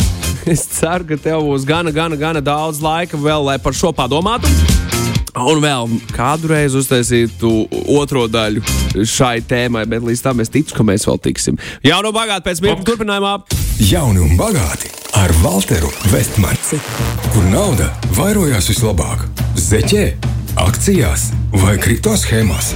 Es 0.48 0.62
ceru, 0.64 1.04
ka 1.04 1.16
tev 1.20 1.42
būs 1.44 1.66
gana, 1.68 1.90
gana, 1.92 2.16
gana 2.16 2.40
daudz 2.40 2.78
laika 2.80 3.18
vēl, 3.20 3.42
lai 3.44 3.58
par 3.60 3.74
šo 3.76 3.90
padomātu. 3.92 4.48
Un 5.36 5.60
vēl 5.60 5.90
kādu 6.14 6.48
reizi 6.54 6.78
uztaisītu 6.80 7.50
otro 7.98 8.24
daļu 8.32 8.62
šai 9.04 9.42
tēmai, 9.44 9.84
bet 9.90 10.06
līdz 10.08 10.22
tam 10.24 10.40
es 10.40 10.48
ticu, 10.54 10.72
ka 10.78 10.86
mēs 10.88 11.04
vēl 11.10 11.20
tiksim. 11.28 11.60
Jā, 11.84 12.00
nu 12.00 12.14
bagāti 12.16 12.48
pēc 12.48 12.64
mirkļa 12.64 12.88
turpinājumā. 12.88 13.34
Jauni 13.90 14.24
un 14.24 14.40
bagāti 14.40 14.97
ar 15.12 15.32
Walteru 15.42 15.90
Vestmani, 16.12 16.80
kur 17.32 17.44
nauda 17.48 17.88
vairojās 18.16 18.68
vislabāk- 18.70 19.24
zeķē, 19.68 20.04
akcijās 20.56 21.30
vai 21.52 21.78
kripto 21.78 22.16
schēmās. 22.16 22.74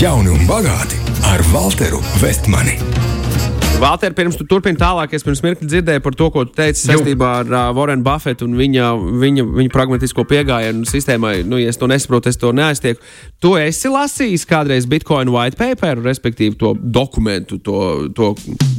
Jauni 0.00 0.28
un 0.28 0.46
bagāti 0.46 0.96
ar 1.24 1.42
Walteru 1.52 2.02
Vestmani. 2.20 2.78
Valter, 3.76 4.14
pirms 4.16 4.38
tu 4.40 4.44
turpini 4.48 4.78
tālāk, 4.80 5.12
es 5.12 5.24
pirms 5.24 5.42
mirkli 5.44 5.66
dzirdēju 5.68 6.00
par 6.00 6.14
to, 6.16 6.30
ko 6.32 6.46
tu 6.48 6.54
teici 6.56 6.86
saistībā 6.86 7.32
ar 7.42 7.50
uh, 7.50 7.64
Warren 7.76 8.00
Buffetu 8.04 8.46
un 8.48 8.54
viņa, 8.56 8.86
viņa, 9.20 9.44
viņa 9.52 9.72
pragmatisko 9.74 10.24
pieejamību 10.30 10.88
sistēmai. 10.88 11.34
Nu, 11.44 11.58
ja 11.60 11.68
es 11.68 11.76
to 11.76 11.88
nesaprotu, 11.90 12.32
es 12.32 12.40
to 12.40 12.54
neaiztieku. 12.56 13.04
Tu 13.44 13.52
esi 13.60 13.92
lasījis 13.92 14.46
kādreiz 14.48 14.88
Bitcoin 14.88 15.28
white 15.34 15.60
paper, 15.60 16.00
respektīvi 16.00 16.56
to 16.56 16.72
dokumentu, 16.80 17.60
to, 17.60 17.76
to 18.16 18.30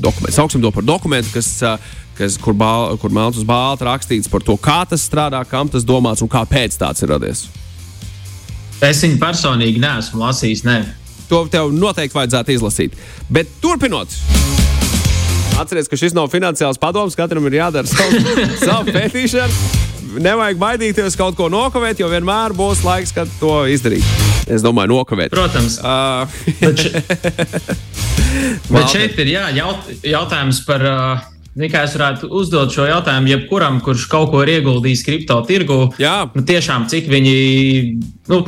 dokumentu, 0.02 0.34
sauksim 0.34 0.66
to 0.66 0.74
par 0.74 0.86
dokumentu, 0.88 1.34
kas. 1.38 1.54
Uh, 1.62 1.96
Kas, 2.18 2.34
kur, 2.42 2.56
bāl, 2.58 2.96
kur 2.98 3.12
melns 3.14 3.38
uz 3.38 3.44
balta 3.46 3.86
rakstīts 3.86 4.26
par 4.26 4.42
to, 4.42 4.56
kā 4.58 4.80
tas 4.90 5.04
strādā, 5.06 5.38
kam 5.46 5.70
tas 5.70 5.84
domāts 5.86 6.24
un 6.26 6.32
kāpēc 6.34 6.74
tāds 6.82 7.06
ir 7.06 7.12
radies. 7.14 7.44
Es 8.82 9.04
viņu 9.06 9.20
personīgi 9.22 9.78
neesmu 9.84 10.24
lasījis. 10.24 10.64
Ne. 10.66 10.80
To 11.30 11.44
tev 11.46 11.70
noteikti 11.78 12.18
vajadzētu 12.18 12.56
izlasīt. 12.56 12.98
Bet 13.30 13.54
turpinot, 13.62 14.18
Atcerieties, 15.58 15.90
ka 15.90 15.98
šis 15.98 16.14
nav 16.14 16.30
finansiāls 16.30 16.78
padoms. 16.82 17.16
Katram 17.18 17.46
ir 17.50 17.58
jādara 17.58 17.90
savu, 17.90 18.20
savu 18.68 18.94
pētīšanu. 18.94 19.86
Nevajag 20.22 20.60
baidīties 20.62 21.18
kaut 21.18 21.38
ko 21.38 21.50
nokavēt, 21.52 22.00
jo 22.02 22.10
vienmēr 22.12 22.54
būs 22.58 22.84
laiks, 22.86 23.14
kad 23.16 23.32
to 23.42 23.64
izdarīt. 23.70 24.06
Es 24.48 24.64
domāju, 24.66 24.94
nokavēt. 24.94 25.34
Protams. 25.34 25.80
Uh, 25.82 26.30
bet, 26.62 26.84
še... 26.86 27.02
bet 28.74 28.94
šeit 28.94 29.18
ir 29.24 29.34
jā, 29.34 29.50
jaut, 29.58 29.90
jautājums 30.06 30.62
par. 30.68 30.86
Uh, 30.86 31.34
Kā 31.58 31.88
es 31.88 31.96
varētu 31.98 32.28
uzdot 32.38 32.70
šo 32.70 32.84
jautājumu 32.86 33.32
jebkuram, 33.32 33.80
kurš 33.82 34.04
kaut 34.12 34.28
ko 34.30 34.44
ir 34.44 34.60
ieguldījis 34.60 35.02
kripto 35.02 35.40
tirgu? 35.50 35.88
Jā, 35.98 36.28
nu, 36.36 36.44
tiešām 36.46 36.86
cik 36.92 37.08
viņi. 37.10 37.32
Nu, 38.30 38.44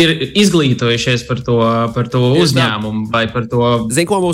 ir 0.00 0.12
izglītojušies 0.40 1.26
par 1.28 1.42
to, 1.44 1.58
par 1.94 2.08
to 2.12 2.22
uzņēmumu 2.40 3.10
vai 3.12 3.26
par 3.32 3.46
to 3.50 3.60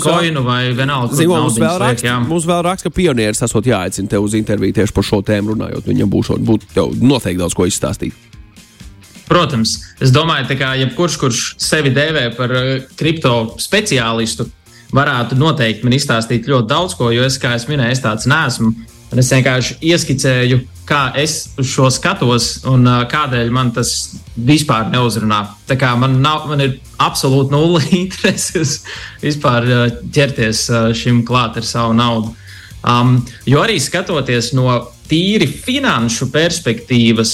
koinu 0.05 0.43
vai 0.45 0.61
vienalga. 0.75 1.17
Zinu, 1.19 1.35
mums, 1.35 1.59
vēl 1.59 1.79
rakst, 1.81 2.05
liek, 2.05 2.27
mums 2.29 2.47
vēl 2.47 2.63
raksta, 2.65 2.87
ka 2.87 2.95
pionieris 2.95 3.43
esot 3.45 3.67
jāaicina 3.67 4.11
tev 4.13 4.27
uz 4.27 4.37
interviju 4.39 4.79
tieši 4.79 4.95
par 4.95 5.07
šo 5.07 5.21
tēmu 5.25 5.55
runājot. 5.55 5.89
Viņam 5.89 6.11
būs 6.13 6.31
noteikti 6.39 7.41
daudz 7.41 7.57
ko 7.57 7.67
izstāstīt. 7.69 8.27
Protams, 9.29 9.75
es 10.01 10.09
domāju, 10.09 10.55
ka 10.57 10.71
jebkurš, 10.79 11.17
kurš 11.21 11.41
sevi 11.61 11.91
dēvē 11.93 12.31
par 12.37 12.53
uh, 12.55 12.69
kripto 12.97 13.33
speciālistu, 13.61 14.47
varētu 14.95 15.37
noteikti 15.37 15.85
man 15.85 15.93
izstāstīt 15.99 16.49
ļoti 16.49 16.69
daudz 16.71 16.95
ko, 16.97 17.11
jo 17.13 17.27
es, 17.27 17.37
kā 17.41 17.53
jau 17.53 17.69
minēju, 17.69 17.93
es 17.93 18.01
tāds 18.01 18.25
neesmu. 18.29 18.73
Un 19.09 19.21
es 19.21 19.31
vienkārši 19.33 19.79
ieskicēju, 19.89 20.59
kā 20.89 21.09
es 21.17 21.55
uz 21.57 21.69
šo 21.69 21.87
skatos 21.93 22.49
un 22.69 22.85
uh, 22.85 23.01
kādēļ 23.09 23.49
man 23.53 23.71
tas 23.73 23.91
vispār 24.35 24.89
neuzrunā. 24.93 25.41
Tā 25.69 25.77
kā 25.81 25.95
man, 25.97 26.19
nav, 26.21 26.45
man 26.49 26.61
ir 26.65 26.77
absolūti 27.01 27.53
nulle 27.53 27.81
intereses 28.03 28.79
vispār 29.23 29.65
uh, 29.69 29.83
ķerties 30.13 30.63
uh, 30.69 30.89
šim 30.97 31.23
klāt 31.25 31.57
ar 31.61 31.65
savu 31.65 31.97
naudu. 31.97 32.35
Um, 32.79 33.17
jo 33.49 33.61
arī 33.63 33.79
skatoties 33.81 34.53
no 34.55 34.77
tīri 35.09 35.49
finanšu 35.49 36.29
perspektīvas, 36.31 37.33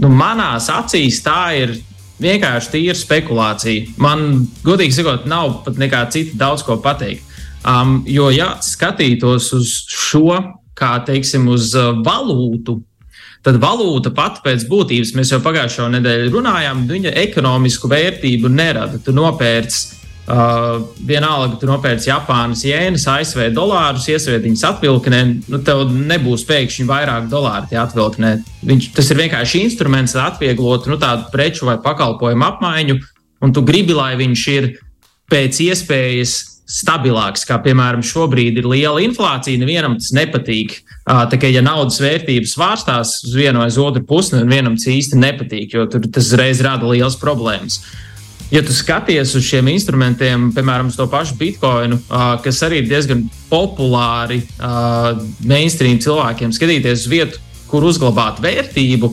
nu, 0.00 0.08
manās 0.14 0.70
acīs 0.72 1.20
tā 1.26 1.42
ir 1.58 1.74
vienkārši 2.20 2.72
tīra 2.74 2.96
spekulācija. 2.96 3.96
Man, 4.00 4.46
godīgi 4.64 5.00
sakot, 5.00 5.26
nav 5.30 5.60
pat 5.66 5.80
nekā 5.80 6.04
cita 6.14 6.38
daudz 6.40 6.64
ko 6.66 6.78
pateikt. 6.82 7.26
Um, 7.60 8.00
jo, 8.08 8.30
ja 8.32 8.54
skatītos 8.64 9.50
uz 9.58 9.74
šo 9.92 10.38
kā 10.80 10.94
teiksim, 11.06 11.48
uz 11.52 11.74
uh, 11.78 11.92
valūtu, 12.04 12.80
tad 13.44 13.60
valūta 13.60 14.12
pati 14.16 14.42
pēc 14.44 14.66
būtības, 14.68 15.14
mēs 15.16 15.32
jau 15.34 15.40
pagājušā 15.44 15.88
nedēļā 15.96 16.28
runājām, 16.32 16.84
viņa 16.90 17.14
ekonomisku 17.22 17.88
vērtību 17.90 18.50
nerada. 18.52 19.00
Tu 19.04 19.14
nopērci 19.16 20.00
uh, 20.30 20.82
vienalga, 21.08 21.56
tu 21.60 21.68
nopērci 21.70 22.10
Japānas 22.10 22.64
jēnas, 22.68 23.06
ASV 23.14 23.48
dolārus, 23.56 24.08
iesviet 24.12 24.44
viņus 24.44 24.66
atvilknē, 24.72 25.22
nu 25.52 25.62
tev 25.64 25.86
nebūs 25.94 26.44
pēkšņi 26.48 26.86
vairāk 26.90 27.30
dolāru 27.32 27.70
tie 27.70 27.80
atvilknē. 27.80 28.34
Viņš, 28.68 28.92
tas 28.96 29.10
ir 29.12 29.22
vienkārši 29.24 29.64
instruments, 29.64 30.16
lai 30.18 30.28
atvieglotu 30.28 30.92
nu, 30.92 31.00
tādu 31.00 31.30
preču 31.32 31.68
vai 31.68 31.80
pakalpojumu 31.82 32.48
apmaiņu, 32.52 33.00
un 33.40 33.56
tu 33.56 33.64
gribi, 33.64 33.96
lai 33.96 34.12
viņš 34.20 34.46
ir 34.56 34.72
pēc 35.30 35.64
iespējas 35.70 36.38
stabilāks, 36.70 37.42
kā 37.48 37.58
piemēram 37.64 38.02
šobrīd 38.06 38.60
ir 38.60 38.68
liela 38.70 39.00
inflācija, 39.02 39.58
nevienam 39.58 39.96
tas 39.98 40.12
nepatīk. 40.14 40.76
Tā 41.04 41.38
kā 41.40 41.50
ja 41.50 41.62
naudas 41.66 41.98
vērtības 42.02 42.54
svārstās 42.54 43.16
uz 43.26 43.34
vienu 43.34 43.62
vai 43.62 43.66
uz 43.72 43.78
otru 43.82 44.04
pusi, 44.06 44.36
nevienam 44.38 44.76
tas 44.78 44.86
īsti 44.92 45.18
nepatīk, 45.18 45.74
jo 45.74 45.88
tas 45.90 46.30
reiz 46.38 46.62
rada 46.62 46.86
liels 46.86 47.18
problēmas. 47.18 47.80
Ja 48.50 48.62
tu 48.66 48.74
skaties 48.74 49.36
uz 49.38 49.44
šiem 49.46 49.68
instrumentiem, 49.70 50.48
piemēram, 50.54 50.88
to 50.90 51.06
pašu 51.10 51.36
bitkoinu, 51.38 52.00
kas 52.42 52.62
arī 52.66 52.80
ir 52.82 52.88
diezgan 52.90 53.24
populāri 53.50 54.40
mainstream 55.46 56.00
cilvēkiem, 56.02 56.54
skatīties 56.54 57.04
uz 57.04 57.10
vietu, 57.10 57.42
kur 57.70 57.86
uzglabāt 57.86 58.42
vērtību, 58.42 59.12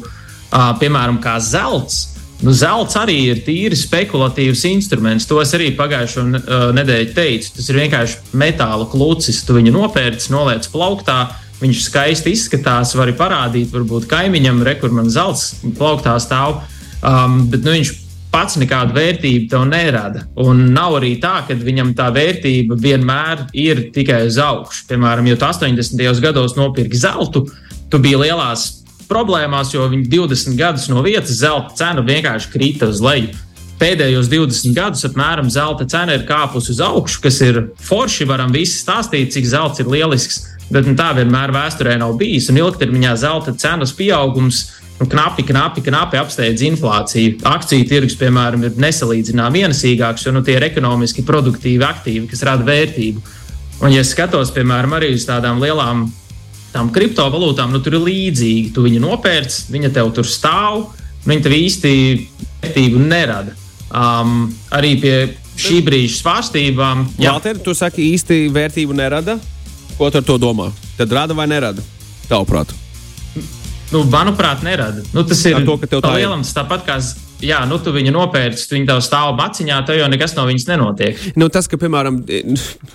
piemēram, 0.82 1.22
kā 1.22 1.36
zelts, 1.44 2.17
Nu, 2.46 2.54
zelts 2.54 2.94
arī 3.00 3.18
ir 3.32 3.42
tīri 3.46 3.78
spekulatīvs 3.78 4.62
instruments. 4.70 5.26
To 5.30 5.40
es 5.42 5.56
arī 5.58 5.72
pagājušo 5.78 6.26
uh, 6.28 6.56
nedēļu 6.78 7.14
teicu. 7.18 7.54
Tas 7.58 7.70
ir 7.72 7.80
vienkārši 7.82 8.38
metāla 8.38 8.86
klūcis. 8.92 9.42
Tu 9.48 9.58
viņu 9.58 9.74
nopērci, 9.74 10.30
noliec 10.36 10.70
plauktā. 10.70 11.24
Viņš 11.58 11.86
skaisti 11.88 12.36
izskatās, 12.38 12.94
var 12.94 13.08
arī 13.08 13.16
parādīt, 13.18 13.72
varbūt 13.74 14.06
kaimiņam, 14.12 14.62
re, 14.68 14.76
kur 14.78 14.94
man 14.94 15.10
zelts 15.10 15.56
plauktā 15.80 16.14
stāv. 16.22 16.60
Um, 17.02 17.48
bet 17.50 17.66
nu, 17.66 17.74
viņš 17.74 17.96
pats 18.30 18.60
nekādu 18.62 18.94
vērtību 18.94 19.50
tev 19.50 19.66
nerada. 19.66 20.28
Un 20.38 20.68
nav 20.76 21.00
arī 21.00 21.16
tā, 21.22 21.40
ka 21.48 21.58
viņam 21.58 21.96
tā 21.98 22.12
vērtība 22.14 22.78
vienmēr 22.78 23.48
ir 23.58 23.88
tikai 23.96 24.28
uz 24.30 24.38
augšu. 24.42 24.86
Piemēram, 24.92 25.32
ja 25.32 25.40
tu 25.40 25.50
80. 25.50 26.22
gados 26.22 26.54
nopirki 26.60 27.00
zeltu, 27.02 27.48
tu 27.90 28.02
biji 28.04 28.22
lielās 28.28 28.70
problēmās, 29.10 29.74
jo 29.74 29.88
viņi 29.90 30.08
20 30.12 30.58
gadus 30.60 30.88
no 30.92 31.04
vietas 31.06 31.40
zelta 31.40 31.76
cena 31.80 32.04
vienkārši 32.06 32.52
krita 32.54 32.90
uz 32.92 33.02
leju. 33.04 33.34
Pēdējos 33.78 34.30
20 34.32 34.74
gadus 34.74 35.06
apmēram 35.06 35.52
zelta 35.54 35.86
cena 35.90 36.16
ir 36.18 36.26
kāpusi 36.26 36.74
uz 36.74 36.82
augšu, 36.82 37.22
kas 37.22 37.38
ir 37.46 37.62
forši. 37.86 38.26
Varam 38.30 38.54
visi 38.54 38.80
stāstīt, 38.80 39.30
cik 39.36 39.46
zelts 39.46 39.84
ir 39.84 39.92
lielisks, 39.92 40.40
bet 40.74 40.90
nu, 40.90 40.96
tā 40.98 41.12
vienmēr 41.20 41.54
vēsturē 41.54 41.94
nav 42.02 42.16
bijis. 42.18 42.50
Un 42.50 42.58
ilgtermiņā 42.64 43.14
zelta 43.22 43.54
cenas 43.54 43.94
pieaugums 43.94 44.64
nu, 44.98 45.06
knapi, 45.06 45.46
knapi, 45.46 45.84
knapi 45.86 46.18
apsteidz 46.18 46.66
inflāciju. 46.72 47.38
Akciju 47.46 47.86
tirgus, 47.90 48.18
piemēram, 48.18 48.66
ir 48.66 48.80
nesalīdzināmāk 48.82 49.60
vienasīgāks, 49.60 50.26
jo 50.26 50.34
nu, 50.34 50.42
tie 50.46 50.58
ir 50.58 50.66
ekonomiski 50.72 51.26
produktīvi 51.28 51.86
aktīvi, 51.86 52.26
kas 52.32 52.42
rada 52.50 52.66
vērtību. 52.66 53.22
Un, 53.84 53.92
ja 53.94 54.02
skatos, 54.02 54.50
piemēram, 54.56 54.98
arī 54.98 55.14
uz 55.14 55.28
tādām 55.30 55.62
lielām 55.62 56.08
tām 56.78 56.94
kriptovalūtām 56.94 57.74
nu, 57.74 57.82
tur 57.84 57.98
ir 57.98 58.06
līdzīgi. 58.06 58.72
Tu 58.76 58.86
viņu 58.86 59.02
nopērci, 59.04 59.68
viņa 59.74 59.92
tev 59.98 60.14
tur 60.16 60.30
stāv, 60.30 60.88
viņa 61.28 61.46
tev 61.48 61.58
īsti 61.58 61.92
vērtību 62.62 63.04
nerada. 63.08 63.58
Um, 63.88 64.50
arī 64.76 64.98
pie 65.02 65.14
šī 65.58 65.82
brīža 65.86 66.20
svārstībām. 66.22 67.06
Jā, 67.18 67.34
Valter, 67.38 67.60
tu 67.64 67.74
saki, 67.78 68.12
īsti 68.14 68.48
vērtību 68.54 68.98
nerada. 68.98 69.40
Ko 69.98 70.12
tu 70.14 70.20
ar 70.20 70.26
to 70.26 70.38
domā? 70.42 70.70
Tad 70.98 71.14
rada 71.14 71.38
vai 71.38 71.48
nerada? 71.50 71.82
Tavuprāt? 72.28 72.74
Nu, 73.88 74.04
manuprāt, 74.12 74.66
nerada. 74.68 75.02
Nu, 75.16 75.24
tas 75.26 75.40
ir 75.48 75.64
to, 75.66 75.78
tā 75.88 76.18
ir. 76.20 76.34
Tāpat 76.54 76.84
kā 76.86 76.98
jā, 77.42 77.62
nu, 77.70 77.78
tu 77.82 77.94
viņu 77.96 78.12
nopērci, 78.14 78.68
viņa 78.76 78.90
tev 78.92 79.00
stāv 79.06 79.32
maciņā, 79.40 79.78
tev 79.88 80.02
jau 80.02 80.10
nekas 80.12 80.36
no 80.38 80.44
viņas 80.50 80.68
nenotiek. 80.74 81.24
Nu, 81.40 81.48
tas, 81.54 81.70
ka, 81.72 81.80
piemēram, 81.80 82.20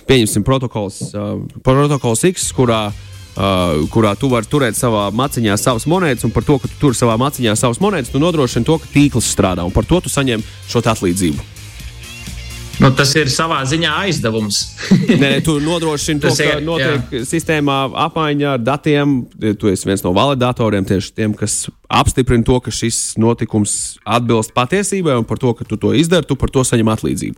pieņemsim 0.07 0.45
protokols, 0.45 1.01
uh, 1.17 1.41
protokols 1.65 2.23
X, 2.29 2.51
kurā 2.55 2.83
uh, 2.91 3.09
Uh, 3.33 3.87
kurā 3.89 4.11
tu 4.13 4.27
vari 4.29 4.45
turēt 4.45 4.77
savā 4.77 5.07
maciņā 5.09 5.55
savas 5.57 5.87
monētas, 5.89 6.27
un 6.27 6.33
par 6.35 6.45
to, 6.45 6.59
ka 6.61 6.69
tu 6.69 6.77
tur 6.83 6.93
savā 6.93 7.15
maciņā 7.17 7.55
savas 7.57 7.79
monētas, 7.81 8.11
tu 8.13 8.21
nodrošini 8.21 8.67
to, 8.67 8.77
ka 8.77 8.91
tīkls 8.93 9.31
strādā, 9.33 9.65
un 9.65 9.73
par 9.73 9.87
to 9.89 10.03
tu 10.05 10.11
saņem 10.13 10.43
šo 10.69 10.83
atlīdzību. 10.93 11.53
Nu, 12.81 12.89
tas 12.97 13.11
ir 13.17 13.29
savā 13.29 13.59
ziņā 13.69 13.91
aizdevums. 14.03 14.59
Nē, 15.23 15.31
tu 15.45 15.59
nodrošini 15.61 16.21
to, 16.23 16.31
ka 16.33 16.57
notiek 16.63 17.13
jā. 17.13 17.21
sistēmā 17.29 17.77
apmaiņa 18.07 18.53
ar 18.55 18.61
datiem. 18.61 19.15
Tu 19.33 19.69
esi 19.69 19.89
viens 19.89 20.01
no 20.05 20.13
validatoriem, 20.13 20.85
tieši 20.89 21.13
tiem, 21.13 21.35
kas 21.37 21.67
apstiprina 21.85 22.45
to, 22.47 22.57
ka 22.65 22.73
šis 22.73 23.15
notikums 23.21 23.97
atbilst 24.05 24.55
patiesībai, 24.57 25.19
un 25.21 25.27
par 25.29 25.41
to, 25.41 25.53
ka 25.57 25.67
tu 25.69 25.77
to 25.77 25.93
izdari, 25.97 26.25
tu 26.29 26.37
par 26.39 26.53
to 26.53 26.65
saņem 26.65 26.93
atlīdzību. 26.95 27.37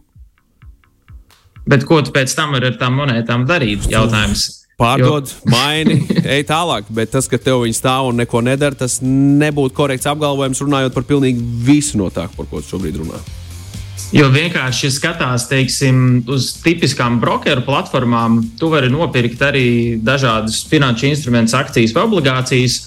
Bet 1.72 1.84
ko 1.90 2.00
tu 2.06 2.14
pēc 2.16 2.32
tam 2.38 2.56
ar 2.56 2.68
tām 2.80 3.00
monētām 3.02 3.48
darīt? 3.50 3.90
Jautājums. 3.92 4.65
Pārdod, 4.76 5.32
maini, 5.48 6.02
ej 6.36 6.44
tālāk. 6.50 6.90
Bet 6.92 7.14
tas, 7.14 7.30
ka 7.32 7.40
tev 7.40 7.64
viņi 7.64 7.78
stāv 7.78 8.10
un 8.10 8.20
neko 8.20 8.42
nedara, 8.44 8.76
tas 8.76 9.00
nebūtu 9.04 9.76
korekts 9.78 10.10
apgalvojums 10.12 10.62
runājot 10.66 10.96
par 10.96 11.08
pilnīgi 11.08 11.44
visu 11.64 12.02
no 12.02 12.10
tā, 12.12 12.28
par 12.36 12.50
ko 12.52 12.60
tu 12.60 12.76
šobrīd 12.76 13.00
runā. 13.00 13.22
Jo 14.16 14.28
vienkārši, 14.32 14.86
ja 14.86 14.94
skatās 14.94 15.48
teiksim, 15.50 16.26
uz 16.32 16.52
tipiskām 16.64 17.18
brokeru 17.24 17.64
platformām, 17.66 18.38
tu 18.60 18.70
vari 18.72 18.92
nopirkt 18.92 19.42
arī 19.44 19.68
dažādas 20.04 20.62
finanšu 20.70 21.10
instrumentus, 21.10 21.56
akcijas 21.58 21.96
vai 21.96 22.06
obligācijas, 22.06 22.78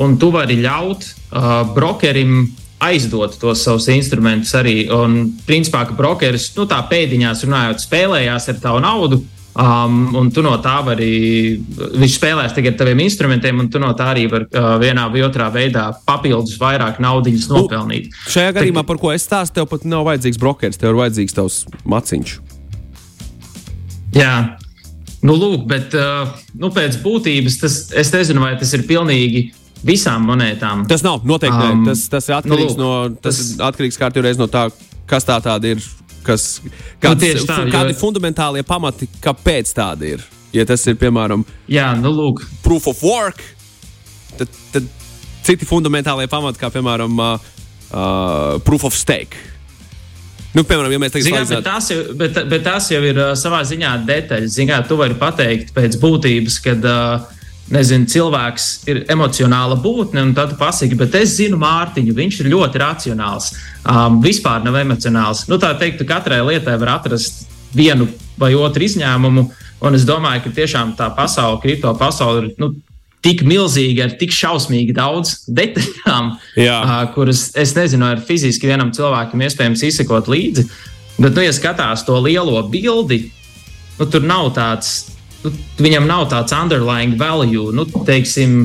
un 0.00 0.14
tu 0.20 0.30
vari 0.32 0.60
ļaut 0.60 1.04
uh, 1.04 1.50
brokerim 1.74 2.46
aizdot 2.80 3.36
tos 3.40 3.64
savus 3.64 3.88
instrumentus 3.92 4.54
arī. 4.56 4.84
Un, 4.94 5.34
principā, 5.48 5.84
ka 5.88 5.96
brokeris 5.96 6.48
nu, 6.56 6.68
tā 6.70 6.80
pēdiņās 6.88 7.44
runājot, 7.48 7.84
spēlējās 7.84 8.48
ar 8.52 8.62
tavu 8.62 8.80
naudu. 8.84 9.20
Um, 9.50 10.14
un 10.14 10.28
tu 10.30 10.44
no 10.46 10.52
tā 10.62 10.76
vari, 10.86 11.58
viņš 11.74 12.12
spēlēs 12.14 12.52
tikai 12.54 12.70
ar 12.70 12.76
taviem 12.78 13.00
instrumentiem, 13.02 13.58
un 13.58 13.66
tu 13.72 13.80
no 13.82 13.90
tā 13.98 14.12
arī 14.12 14.28
vari 14.30 14.46
uh, 14.54 14.76
vienā 14.78 15.08
vai 15.10 15.24
otrā 15.26 15.48
veidā 15.50 15.88
papildus 16.06 16.54
vairāk 16.60 17.00
naudas 17.02 17.48
nopelnīt. 17.50 18.12
Nu, 18.12 18.30
šajā 18.30 18.54
gadījumā, 18.60 18.84
par 18.86 19.00
ko 19.02 19.10
es 19.10 19.26
stāstu, 19.26 19.58
tev 19.58 19.66
pat 19.72 19.88
nav 19.90 20.06
vajadzīgs 20.06 20.38
brokeris, 20.38 20.78
tev 20.78 20.92
ir 20.92 21.00
vajadzīgs 21.02 21.34
tavs 21.34 21.58
maciņš. 21.82 22.36
Jā, 24.14 24.34
nu, 25.26 25.34
lūk, 25.34 25.66
bet 25.70 25.98
uh, 25.98 26.30
nu, 26.54 26.70
pēc 26.74 27.00
būtības 27.02 27.58
tas, 27.64 27.80
es 27.90 28.14
nezinu, 28.14 28.46
vai 28.46 28.54
tas 28.60 28.70
ir 28.78 28.86
pilnīgi 28.86 29.48
visām 29.86 30.30
monētām. 30.30 30.86
Tas 30.90 31.02
nav 31.02 31.26
noteikti. 31.26 31.72
Um, 31.74 31.88
tas, 31.90 32.06
tas 32.12 32.30
ir 32.30 32.38
atkarīgs, 32.38 32.78
nu, 32.78 32.86
lūk, 32.86 33.16
no, 33.16 33.22
tas 33.22 33.42
tas... 33.42 33.54
atkarīgs 33.70 33.98
kārtībā 33.98 34.36
no 34.38 34.46
tā, 34.52 34.68
kas 35.10 35.26
tā 35.26 35.42
tāda 35.42 35.74
ir. 35.74 35.82
Kas, 36.26 36.60
kāds, 37.00 37.24
nu, 37.24 37.46
tā, 37.48 37.62
kādi 37.72 37.94
jo... 37.94 37.98
fundamentālie 38.00 38.64
pamati, 38.66 39.08
kāpēc 39.24 39.72
tāda 39.76 40.08
ir? 40.16 40.24
Ja 40.52 40.66
tas 40.66 40.82
ir 40.90 40.98
piemēram 40.98 41.44
Jā, 41.70 41.92
nu, 41.96 42.10
lūk. 42.10 42.42
proof 42.64 42.88
of 42.90 43.02
work, 43.06 43.38
tad, 44.36 44.50
tad 44.74 44.88
citi 45.46 45.68
fundamentālie 45.68 46.26
pamati, 46.30 46.58
kā 46.60 46.72
piemēram 46.74 47.22
uh, 47.22 47.48
uh, 47.92 48.58
proof 48.66 48.88
of 48.90 48.98
stake. 48.98 49.38
Nu, 50.50 50.64
piemēram, 50.66 50.90
ja 50.90 50.98
mēs 50.98 51.14
tagad 51.14 51.46
bet, 51.46 51.60
tās 51.62 51.90
jau, 51.92 52.00
bet, 52.18 52.38
bet 52.50 52.64
tās 52.66 52.88
jau 52.90 53.00
ir 53.06 53.18
uh, 53.20 53.32
savā 53.38 53.60
ziņā 53.66 53.92
detaļas. 54.08 54.56
Zināt, 54.56 54.88
tu 54.90 54.98
vari 54.98 55.14
pateikt 55.18 55.70
pēc 55.76 55.98
būtības, 56.02 56.56
kad 56.64 56.88
uh, 56.90 57.28
nezinu, 57.74 58.08
cilvēks 58.10 58.66
ir 58.90 59.04
emocionāla 59.12 59.78
būtne, 59.80 60.24
un 60.26 60.34
tad 60.36 60.56
pasakā, 60.58 60.98
bet 60.98 61.14
es 61.20 61.36
zinu 61.38 61.58
Mārtiņu, 61.60 62.14
viņš 62.16 62.42
ir 62.42 62.50
ļoti 62.54 62.82
racionāls. 62.82 63.52
Um, 63.84 64.20
vispār 64.24 64.64
nav 64.64 64.78
emocionāls. 64.82 65.46
Nu, 65.50 65.58
tā 65.62 65.72
teikt, 65.78 66.02
katrai 66.08 66.42
lietai 66.46 66.76
var 66.80 66.96
atrast 66.98 67.46
vienu 67.76 68.08
vai 68.40 68.52
otru 68.58 68.86
izņēmumu, 68.86 69.46
un 69.86 69.96
es 69.96 70.06
domāju, 70.08 70.44
ka 70.46 70.54
tiešām 70.60 70.94
tā 70.98 71.10
pasaule, 71.16 71.60
kripto 71.62 71.92
pasaule, 71.98 72.48
ir 72.48 72.60
nu, 72.60 72.72
tik 73.24 73.44
milzīga, 73.46 74.08
ar 74.08 74.16
tik 74.20 74.34
šausmīgi 74.34 74.96
daudz 74.96 75.36
detaļām, 75.60 76.32
uh, 76.64 76.94
kuras 77.14 77.50
es 77.58 77.76
nezinu, 77.78 78.08
ar 78.14 78.24
fiziski 78.26 78.70
vienam 78.70 78.92
cilvēkam 78.96 79.46
iespējams 79.46 79.86
izsekot 79.90 80.30
līdzi. 80.32 80.66
Bet, 81.20 81.34
nu, 81.36 81.44
ja 81.44 81.52
skatās 81.52 82.02
to 82.06 82.16
lielo 82.24 82.62
bildi, 82.72 83.26
nu, 83.98 84.06
tur 84.08 84.24
nav 84.24 84.54
tāds 84.56 85.10
nu, 85.44 85.52
viņam 85.80 86.08
nav 86.08 86.28
tāds 86.32 86.54
underlying 86.56 87.18
value. 87.20 87.70
Nu, 87.76 87.86
teiksim, 88.06 88.62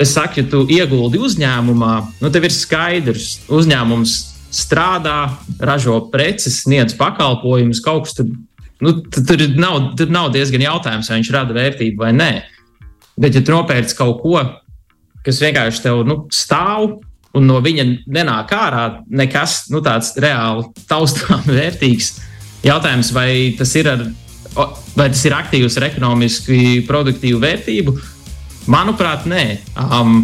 es 0.00 0.14
saku, 0.16 0.42
ja 0.42 0.50
tu 0.50 0.64
ieguldi 0.70 1.20
uzņēmumā, 1.20 1.94
nu, 2.22 2.30
tev 2.32 2.48
ir 2.48 2.54
skaidrs, 2.54 3.40
uzņēmums 3.52 4.16
strādā, 4.54 5.36
ražo 5.62 5.98
preces, 6.12 6.62
sniedz 6.64 6.96
pakalpojumus, 6.98 7.82
kaut 7.84 8.08
kas 8.08 8.18
tur. 8.18 8.32
Nu, 8.80 8.94
tur, 9.12 9.42
nav, 9.60 9.90
tur 9.98 10.08
nav 10.08 10.30
diezgan 10.32 10.62
jautājums, 10.64 11.10
vai 11.10 11.18
viņš 11.18 11.30
rada 11.34 11.52
vērtību 11.52 12.00
vai 12.00 12.14
nē. 12.16 12.30
Bet, 13.20 13.36
ja 13.36 13.42
tu 13.44 13.52
nopērci 13.52 13.96
kaut 13.98 14.22
ko, 14.22 14.40
kas 15.26 15.40
vienkārši 15.42 15.82
tev 15.84 16.00
nu, 16.08 16.22
stāv, 16.32 16.94
un 17.36 17.46
no 17.46 17.58
viņa 17.62 17.84
nenāk 18.08 18.54
ārā 18.56 18.84
nekas 19.12 19.66
nu, 19.70 19.82
tāds 19.84 20.14
reāli 20.20 20.64
taustām 20.88 21.44
vērtīgs, 21.60 22.14
jautājums, 22.64 23.12
vai 23.12 23.30
tas 23.58 23.74
ir 23.76 23.92
ar 23.92 24.06
vai 24.56 25.08
tas 25.12 25.22
ir 25.26 25.36
aktīvs 25.36 25.78
ar 25.78 25.88
ekonomiski 25.90 26.82
produktīvu 26.88 27.40
vērtību? 27.42 27.96
Manuprāt, 28.70 29.26
nē. 29.30 29.44
Um, 29.80 30.20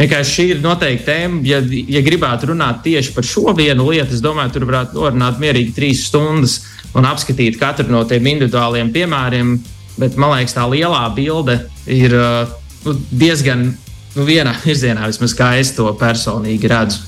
Vienkārši 0.00 0.32
šī 0.32 0.44
ir 0.54 0.60
noteikti 0.64 1.04
tēma. 1.04 1.40
Ja, 1.44 1.58
ja 1.60 2.00
gribētu 2.04 2.52
runāt 2.52 2.78
tieši 2.86 3.12
par 3.12 3.26
šo 3.26 3.52
vienu 3.56 3.90
lietu, 3.90 4.14
es 4.16 4.22
domāju, 4.24 4.54
tur 4.54 4.64
varētu 4.70 4.96
norunāt 4.96 5.40
mierīgi 5.42 5.74
trīs 5.76 6.06
stundas 6.08 6.60
un 6.96 7.04
apskatīt 7.04 7.58
katru 7.60 7.90
no 7.92 8.00
tiem 8.08 8.30
individuāliem 8.32 8.92
piemēriem. 8.94 9.52
Bet 10.00 10.16
man 10.16 10.32
liekas, 10.38 10.56
tā 10.56 10.64
lielā 10.70 11.02
bilde 11.12 11.58
ir 11.90 12.14
uh, 12.16 12.54
nu, 12.86 12.94
diezgan 13.10 13.66
nu, 13.74 14.24
vienā 14.24 14.54
virzienā, 14.64 15.10
vismaz 15.10 15.36
kā 15.36 15.52
es 15.60 15.74
to 15.76 15.90
personīgi 16.00 16.70
redzu. 16.70 17.04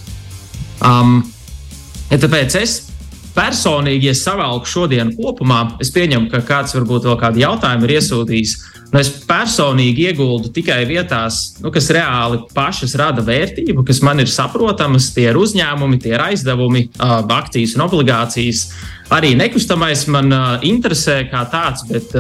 Um, 0.85 1.23
ja 2.11 2.19
tāpēc 2.21 2.59
es 2.61 2.77
personīgi, 3.37 4.11
ja 4.11 4.15
savalku 4.19 4.69
šodienu 4.69 5.17
kopumā, 5.17 5.63
es 5.83 5.93
pieņemu, 5.95 6.29
ka 6.33 6.43
kāds 6.47 6.77
varbūt 6.77 7.09
vēl 7.09 7.19
kādu 7.21 7.43
jautājumu 7.43 7.89
ir 7.89 7.97
iesūtījis. 7.99 8.55
Nu, 8.93 9.01
es 9.01 9.09
personīgi 9.25 10.11
ieguldu 10.11 10.51
tikai 10.53 10.83
vietās, 10.85 11.55
nu, 11.65 11.71
kas 11.73 11.89
reāli 11.97 12.43
pašas 12.53 12.93
rada 13.01 13.25
vērtību, 13.25 13.87
kas 13.89 14.03
man 14.05 14.21
ir 14.21 14.29
saprotamas. 14.29 15.09
Tie 15.17 15.31
ir 15.31 15.39
uzņēmumi, 15.41 16.01
tie 16.03 16.13
ir 16.13 16.25
aizdevumi, 16.27 16.91
akcijas 17.01 17.73
un 17.79 17.87
obligācijas. 17.87 18.67
Arī 19.13 19.33
nekustamais 19.41 20.05
man 20.13 20.29
interesē 20.69 21.23
kā 21.33 21.47
tāds, 21.49 21.87
bet 21.89 22.13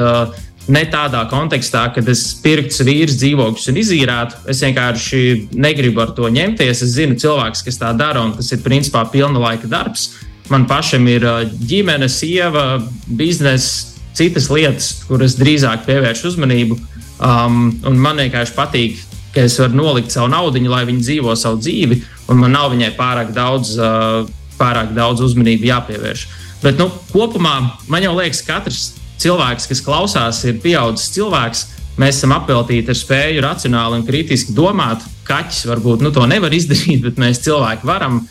ne 0.72 0.82
tādā 0.88 1.26
kontekstā, 1.30 1.86
kad 1.94 2.08
es 2.08 2.24
pirktu 2.40 2.86
vīrus 2.86 3.20
dzīvokļus 3.20 3.68
un 3.68 3.80
izīrētu. 3.82 4.42
Es 4.52 4.64
vienkārši 4.64 5.22
negribu 5.52 6.04
ar 6.04 6.16
to 6.16 6.32
ņemties. 6.32 6.84
Es 6.86 6.96
zinu, 6.96 7.20
cilvēks, 7.20 7.64
kas 7.66 7.80
tā 7.80 7.92
dara, 7.98 8.24
un 8.24 8.36
tas 8.38 8.48
ir 8.54 8.64
principā 8.64 9.04
pilna 9.12 9.42
laika 9.42 9.68
darbs. 9.70 10.08
Man 10.52 10.66
pašam 10.68 11.06
ir 11.08 11.24
ģimene, 11.68 12.08
sieva, 12.12 12.76
biznesa, 13.08 13.92
citas 14.16 14.50
lietas, 14.52 14.90
kuras 15.08 15.38
drīzāk 15.40 15.86
pievērš 15.86 16.26
uzmanību. 16.32 16.76
Um, 17.22 17.70
man 18.02 18.20
vienkārši 18.20 18.54
patīk, 18.56 19.00
ka 19.32 19.46
es 19.46 19.56
varu 19.60 19.78
nolikt 19.78 20.12
savu 20.12 20.28
naudu, 20.32 20.60
lai 20.68 20.84
viņi 20.88 21.04
dzīvo 21.06 21.36
savu 21.38 21.60
dzīvi, 21.62 22.00
un 22.28 22.40
man 22.42 22.52
nav 22.52 22.72
viņai 22.74 22.90
pārāk 22.98 23.32
daudz, 23.36 23.76
uh, 23.78 24.26
pārāk 24.58 24.92
daudz 24.96 25.24
uzmanību 25.24 25.70
jāpievērš. 25.70 26.26
Bet 26.62 26.78
nu, 26.78 26.90
kopumā 27.10 27.54
man 27.90 28.04
jau 28.04 28.12
liekas, 28.18 28.42
ka 28.44 28.58
katrs 28.58 28.92
cilvēks, 29.22 29.70
kas 29.70 29.82
klausās, 29.84 30.42
ir 30.46 30.60
pieaudzis 30.62 31.14
cilvēks. 31.16 31.64
Mēs 32.00 32.20
esam 32.20 32.32
apveltīti 32.36 32.92
ar 32.92 32.96
spēju 32.96 33.42
racionāli 33.44 33.98
un 34.00 34.06
kritiski 34.06 34.54
domāt. 34.56 35.04
Kaķis 35.28 35.66
varbūt 35.68 36.04
nu, 36.04 36.12
to 36.14 36.24
nevar 36.28 36.54
izdarīt, 36.54 37.02
bet 37.04 37.20
mēs 37.20 37.42
cilvēki 37.44 37.88
varam. 37.88 38.22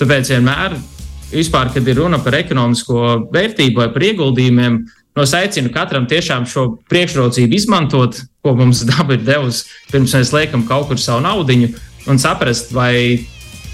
Tāpēc 0.00 0.34
vienmēr 0.34 0.76
vispār, 1.32 1.72
kad 1.74 1.88
ir 1.88 2.00
runa 2.00 2.20
par 2.22 2.36
ekonomisko 2.38 3.28
vērtību 3.34 3.82
vai 3.82 3.88
par 3.94 4.06
ieguldījumiem, 4.08 4.78
no 5.16 5.24
es 5.24 5.34
aicinu 5.36 5.72
katram 5.74 6.06
tiešām 6.10 6.46
šo 6.50 6.66
priekšrocību 6.90 7.56
izmantot, 7.56 8.20
ko 8.44 8.54
mums 8.58 8.84
daba 8.90 9.16
ir 9.16 9.24
devusi, 9.26 9.66
pirms 9.92 10.14
mēs 10.18 10.34
liekam 10.36 10.66
kaut 10.68 10.90
kur 10.90 11.00
savu 11.00 11.24
naudu 11.24 11.72
un 12.06 12.20
saprast, 12.22 12.70
vai 12.74 13.26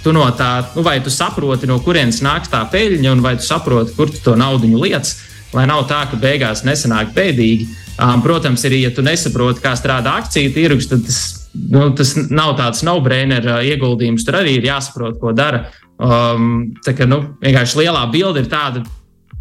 tu 0.02 0.12
no 0.14 0.24
tā, 0.36 0.64
nu, 0.76 0.82
vai 0.82 0.98
tu 1.02 1.12
saproti, 1.12 1.68
no 1.70 1.78
kurienes 1.84 2.22
nāk 2.24 2.48
tā 2.50 2.62
peļņa, 2.72 3.12
un 3.12 3.22
vai 3.22 3.36
tu 3.38 3.46
saproti, 3.46 3.94
kur 3.96 4.10
tu 4.10 4.22
to 4.24 4.34
naudu 4.38 4.70
liec, 4.80 5.12
lai 5.52 5.66
nav 5.68 5.84
tā, 5.90 6.02
ka 6.10 6.18
beigās 6.20 6.64
nesanāk 6.66 7.12
bēdīgi. 7.16 7.68
Um, 8.02 8.22
protams, 8.24 8.64
arī, 8.64 8.80
ja 8.86 8.90
tu 8.90 9.04
nesaproti, 9.04 9.60
kā 9.62 9.74
strādā 9.76 10.16
akciju 10.22 10.54
tirgus, 10.54 10.88
tad 10.90 11.04
tas, 11.06 11.20
nu, 11.52 11.84
tas 11.94 12.14
nav 12.32 12.56
tāds 12.58 12.80
no-brainer 12.88 13.44
ieguldījums. 13.68 14.24
Tur 14.26 14.40
arī 14.40 14.56
ir 14.58 14.66
jāsaprot, 14.70 15.20
ko 15.20 15.34
dara 15.36 15.66
Um, 15.98 16.72
tā 16.84 16.96
kā 16.96 17.06
nu, 17.06 17.20
vienkārši 17.42 17.82
lielā 17.82 18.06
bilde 18.12 18.42
ir 18.42 18.50
tāda, 18.50 18.82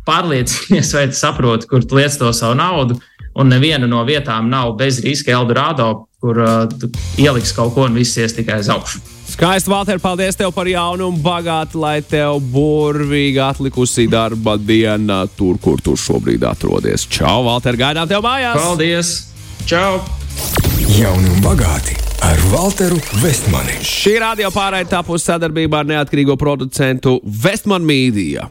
pārliecinies, 0.08 0.92
vai 0.98 1.08
saproti, 1.16 1.70
kur 1.70 1.86
tu 1.86 2.00
liec 2.00 2.18
to 2.20 2.32
savu 2.36 2.58
naudu. 2.60 3.00
Un 3.32 3.48
neviena 3.48 3.88
no 3.88 4.02
vietām 4.04 4.50
nav 4.52 4.74
bez 4.80 5.00
riska 5.06 5.32
Eldorado, 5.32 6.10
kur 6.22 6.42
uh, 6.44 6.90
ieliks 7.22 7.54
kaut 7.56 7.72
ko 7.74 7.88
un 7.88 7.96
viss 7.96 8.20
ies 8.20 8.36
tikai 8.36 8.60
uz 8.60 8.70
augšu. 8.70 9.00
Skaisti, 9.32 9.72
Valter, 9.72 10.02
paldies 10.04 10.36
tev 10.36 10.52
par 10.52 10.68
jaunu 10.68 11.08
un 11.08 11.22
bagātu, 11.24 11.80
lai 11.80 12.02
tev 12.04 12.42
burvīgi 12.52 13.40
atlikusī 13.40 14.10
darba 14.12 14.58
diena 14.60 15.24
tur, 15.40 15.56
kur 15.64 15.80
tu 15.80 15.96
šobrīd 15.96 16.44
atrodies. 16.52 17.08
Čau, 17.08 17.40
Valter, 17.48 17.80
gaidām 17.80 18.12
tev 18.12 18.28
mājās! 18.28 18.60
Paldies! 18.60 19.16
Čau! 19.64 20.02
Jauni 21.00 21.32
un 21.32 21.46
bagāti! 21.48 22.11
Ar 22.22 22.40
Walteru 22.54 23.00
Vestmani. 23.22 23.80
Šī 23.86 24.18
radio 24.22 24.52
pārraide 24.54 24.92
tapusi 24.92 25.26
sadarbībā 25.26 25.82
ar 25.82 25.88
neatkarīgo 25.90 26.38
producentu 26.40 27.18
Vestmanu 27.26 27.88
Mīdiju. 27.90 28.46